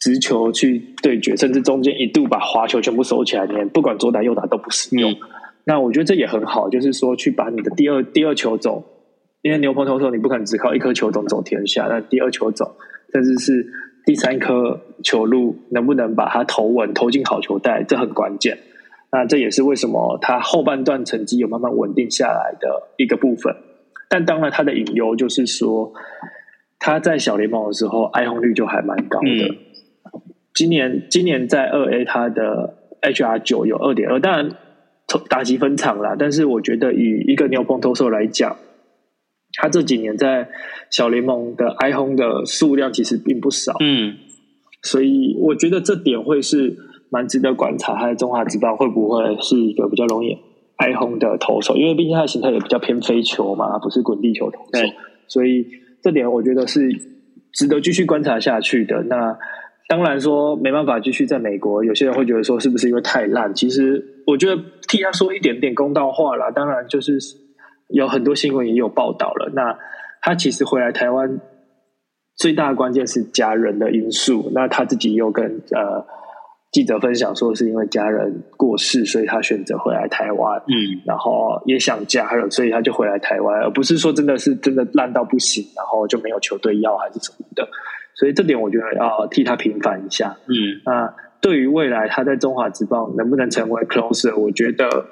[0.00, 5.14] 直球去对决，甚至中间一度把滑球全部收起来，连不管左打右打都不使用。
[5.64, 8.82] 那我觉得这也很好，就是说去把你的第二第二球走，
[9.42, 12.70] 因为牛棚投手你不可能只靠一颗球种走天下，那第二球种
[13.12, 13.66] 甚至是
[14.06, 18.58] 第三颗球路能不能把它投稳投进好球带，这很关键。
[19.12, 23.54] 那这也是为什么他后半段成绩有慢慢稳定下来的一个部分。
[24.08, 25.92] 但当然他的隐忧就是说，
[26.78, 29.56] 他在小联盟的时候挨轰率就还蛮高的。
[30.54, 34.50] 今年今年在二 A 他的 HR 九有二点二，当然。
[35.28, 38.56] 打击分场啦，但是我觉得以一个牛棚投手来讲，
[39.54, 40.48] 他这几年在
[40.88, 44.18] 小联盟的挨轰的数量其实并不少，嗯，
[44.84, 46.76] 所以我觉得这点会是
[47.10, 50.38] 蛮值得观察，他的中华职棒会不会是一个比较容易
[50.76, 51.76] 挨轰的投手？
[51.76, 54.86] 因为毕竟他的形态也比较偏飞球嘛，不是滚地球投手，
[55.26, 55.66] 所以
[56.00, 56.88] 这点我觉得是
[57.52, 59.02] 值得继续观察下去的。
[59.02, 59.36] 那。
[59.90, 63.52] 当然说没办法继续在美国，有些人会觉得说是不是因为太烂？
[63.52, 66.48] 其实我觉得替他说一点点公道话啦。
[66.52, 67.18] 当然就是
[67.88, 69.50] 有很多新闻也有报道了。
[69.52, 69.76] 那
[70.22, 71.40] 他其实回来台湾
[72.36, 74.52] 最大的关键是家人的因素。
[74.54, 76.06] 那他自己又跟呃
[76.70, 80.56] 记者分享说，是因为家人过世，所以他选择回来台湾。
[80.68, 87.68] 嗯，然后也想家了，所以他就回来台湾，而不是说真的是真的烂到不行，然后就没有球队要还是什么的。
[88.16, 90.36] 所以这点我觉得要替他平反一下。
[90.46, 95.06] 嗯，那对于未来他在中华职棒能不能成为 closer，我觉得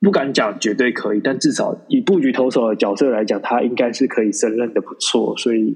[0.00, 5.34] 不敢讲绝对可以，但至少以布局投手的角色来讲，他应该是可以胜任的不错。
[5.38, 5.74] 所以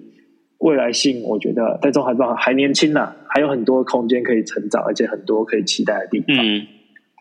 [0.58, 6.36] 未来性，我觉得在中华职棒还年轻呢，还有很多空间可以成长，而且很多可以期待的地方。
[6.36, 6.66] 嗯，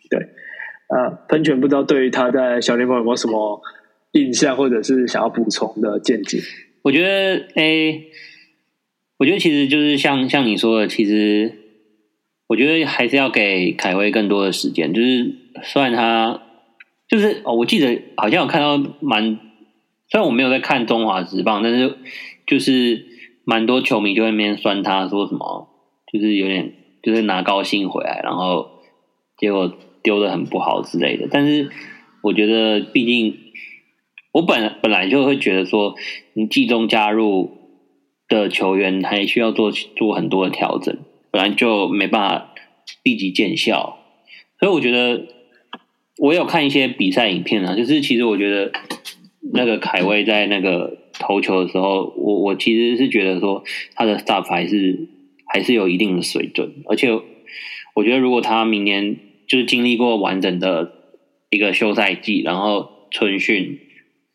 [0.10, 0.20] 对。
[0.88, 3.62] 啊，喷泉不知道对于他在小联盟有没有什么
[4.12, 6.40] 印象，或者是想要补充的见解？
[6.84, 8.04] 我觉得 A。
[9.18, 11.52] 我觉得其实就是像像你说的，其实
[12.46, 14.94] 我觉得还是要给凯威更多的时间。
[14.94, 16.40] 就是虽然他
[17.08, 19.40] 就是哦，我记得好像有看到蛮，
[20.08, 21.98] 虽然我没有在看中华职棒，但是
[22.46, 23.08] 就是
[23.44, 25.68] 蛮多球迷就在那边酸他说什么，
[26.14, 28.70] 就是有点就是拿高薪回来，然后
[29.36, 31.28] 结果丢的很不好之类的。
[31.32, 31.72] 但是
[32.22, 33.36] 我觉得，毕竟
[34.32, 35.96] 我本本来就会觉得说，
[36.34, 37.57] 你季中加入。
[38.28, 40.98] 的球员还需要做做很多的调整，
[41.32, 42.54] 本来就没办法
[43.04, 44.00] 立即见效，
[44.60, 45.26] 所以我觉得
[46.18, 48.72] 我有看一些比赛影片啊，就是其实我觉得
[49.54, 53.64] 那个凯威在那个投球的时候，我我其实是觉得说
[53.96, 55.08] 他的 stuff 还是
[55.46, 57.10] 还是有一定的水准，而且
[57.96, 59.18] 我觉得如果他明年
[59.48, 60.92] 就是经历过完整的
[61.50, 63.80] 一个休赛季，然后春训，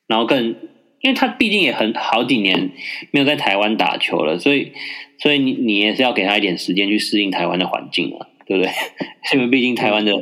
[0.06, 0.56] 然后更。
[1.02, 2.70] 因为他毕竟也很好几年
[3.10, 4.72] 没有在台湾打球了，所以
[5.18, 8.72] 所以你你也是要给他一点时间去适应台湾的环境啊，对不对？
[9.34, 10.14] 因为毕竟台湾的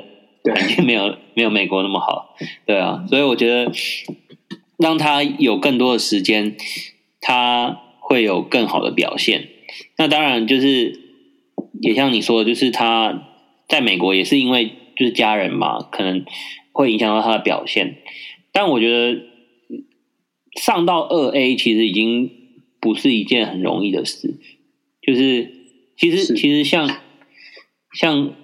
[0.44, 2.34] 环境没有没有美国那么好，
[2.66, 3.70] 对啊，所以我觉得
[4.78, 6.56] 让他有更多的时间，
[7.20, 9.48] 他会有更好的表现。
[9.98, 10.98] 那当然就是
[11.82, 13.28] 也像你说的，就是他
[13.68, 16.24] 在美国也是因为就是家人嘛，可能
[16.72, 17.96] 会影响到他的表现。
[18.52, 19.20] 但我觉得
[20.60, 22.30] 上到二 A 其实已经
[22.80, 24.38] 不是一件很容易的事，
[25.00, 25.50] 就是
[25.96, 26.88] 其实其实像
[27.94, 28.34] 像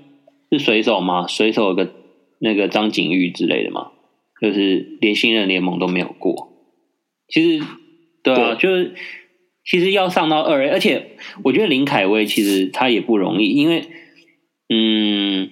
[0.51, 1.93] 是水手嘛，水手有个
[2.39, 3.93] 那个张景玉之类的嘛。
[4.39, 6.53] 就是连新人联盟都没有过，
[7.27, 7.65] 其实
[8.23, 8.95] 对啊，就是
[9.65, 13.89] 其实要上到二 A，而且我觉得林凯威其实他也不容易，因为
[14.69, 15.51] 嗯，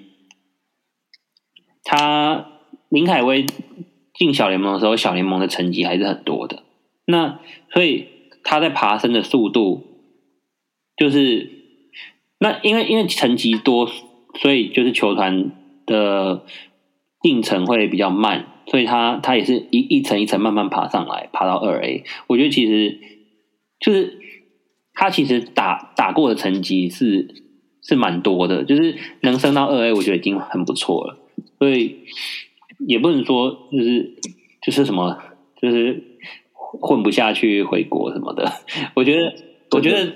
[1.82, 2.60] 他
[2.90, 3.46] 林凯威
[4.14, 6.62] 进小联盟的时候，小联盟的成绩还是很多的，
[7.04, 7.40] 那
[7.72, 8.06] 所以
[8.42, 9.84] 他在爬升的速度
[10.96, 11.50] 就是
[12.38, 13.90] 那因为因为成绩多，
[14.40, 15.50] 所以就是球团
[15.84, 16.44] 的
[17.20, 18.46] 进程会比较慢。
[18.66, 22.02] 所以他他也是一一层一层慢慢爬上来，爬到二 A。
[22.28, 22.98] 我觉得其实
[23.78, 24.18] 就是
[24.94, 27.44] 他其实打打过的成绩是
[27.82, 31.18] 是蛮多的，就是能升到二 A，我觉得已经很不错了。
[31.58, 32.06] 所以
[32.86, 34.16] 也不能说就是
[34.62, 35.18] 就是什么
[35.60, 36.02] 就是
[36.52, 38.50] 混不下去回国什么的。
[38.94, 39.34] 我觉得
[39.70, 40.14] 我觉得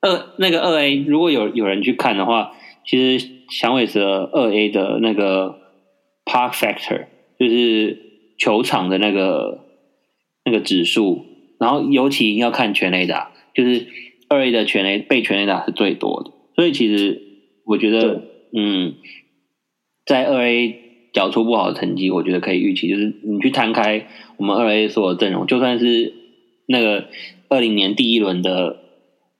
[0.00, 2.52] 二那个二 A 如果有有人去看的话，
[2.86, 5.58] 其实响尾蛇二 A 的那个
[6.24, 7.06] Park Factor。
[7.36, 7.98] 就是
[8.38, 9.66] 球场的那个
[10.44, 11.26] 那个指数，
[11.58, 13.88] 然后尤其要看全垒打，就是
[14.28, 17.20] 二 A 的全垒被全垒打是最多的，所以其实
[17.66, 18.22] 我觉得，
[18.56, 18.94] 嗯，
[20.06, 20.83] 在二 A
[21.14, 24.06] 缴出不好的成绩，我觉得可以预期，就是你去摊开
[24.36, 26.12] 我们二 A 所有阵容，就算是
[26.66, 27.06] 那个
[27.48, 28.80] 二零年第一轮的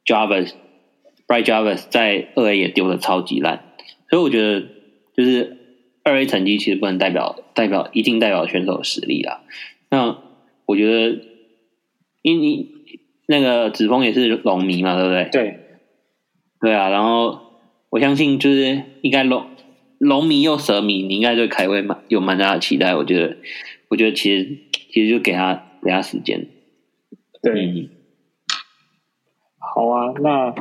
[0.06, 3.74] Javas，Bright Javas 在二 A 也丢的超级烂，
[4.08, 4.62] 所以我觉得
[5.14, 5.58] 就是。
[6.06, 9.40] 二 A 成绩其实不能代表代表一定代表选手的实力啦。
[9.88, 10.18] 那
[10.66, 11.18] 我觉得，
[12.20, 12.68] 因你
[13.24, 15.30] 那个子峰也是龙迷嘛，对不对？
[15.32, 15.60] 对，
[16.60, 16.90] 对啊。
[16.90, 17.40] 然后
[17.88, 19.46] 我相信，就是应该龙
[20.04, 22.94] 龙迷又蛇迷，你应该对凯威蛮有蛮大的期待。
[22.94, 23.36] 我觉得，
[23.88, 26.46] 我觉得其实其实就给他给他时间。
[27.42, 27.90] 对，
[29.58, 30.54] 好啊，那。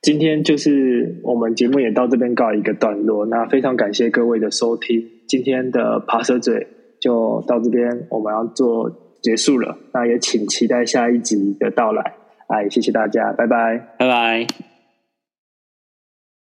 [0.00, 6.68] 今天就是我们节目也到这边告一个段落，那非常感谢各位的收听，今天的爬蛇嘴
[7.00, 8.88] 就到这边，我们要做
[9.20, 12.14] 结束了，那也请期待下一集的到来，
[12.46, 14.67] 哎，谢谢大家，拜拜，拜拜。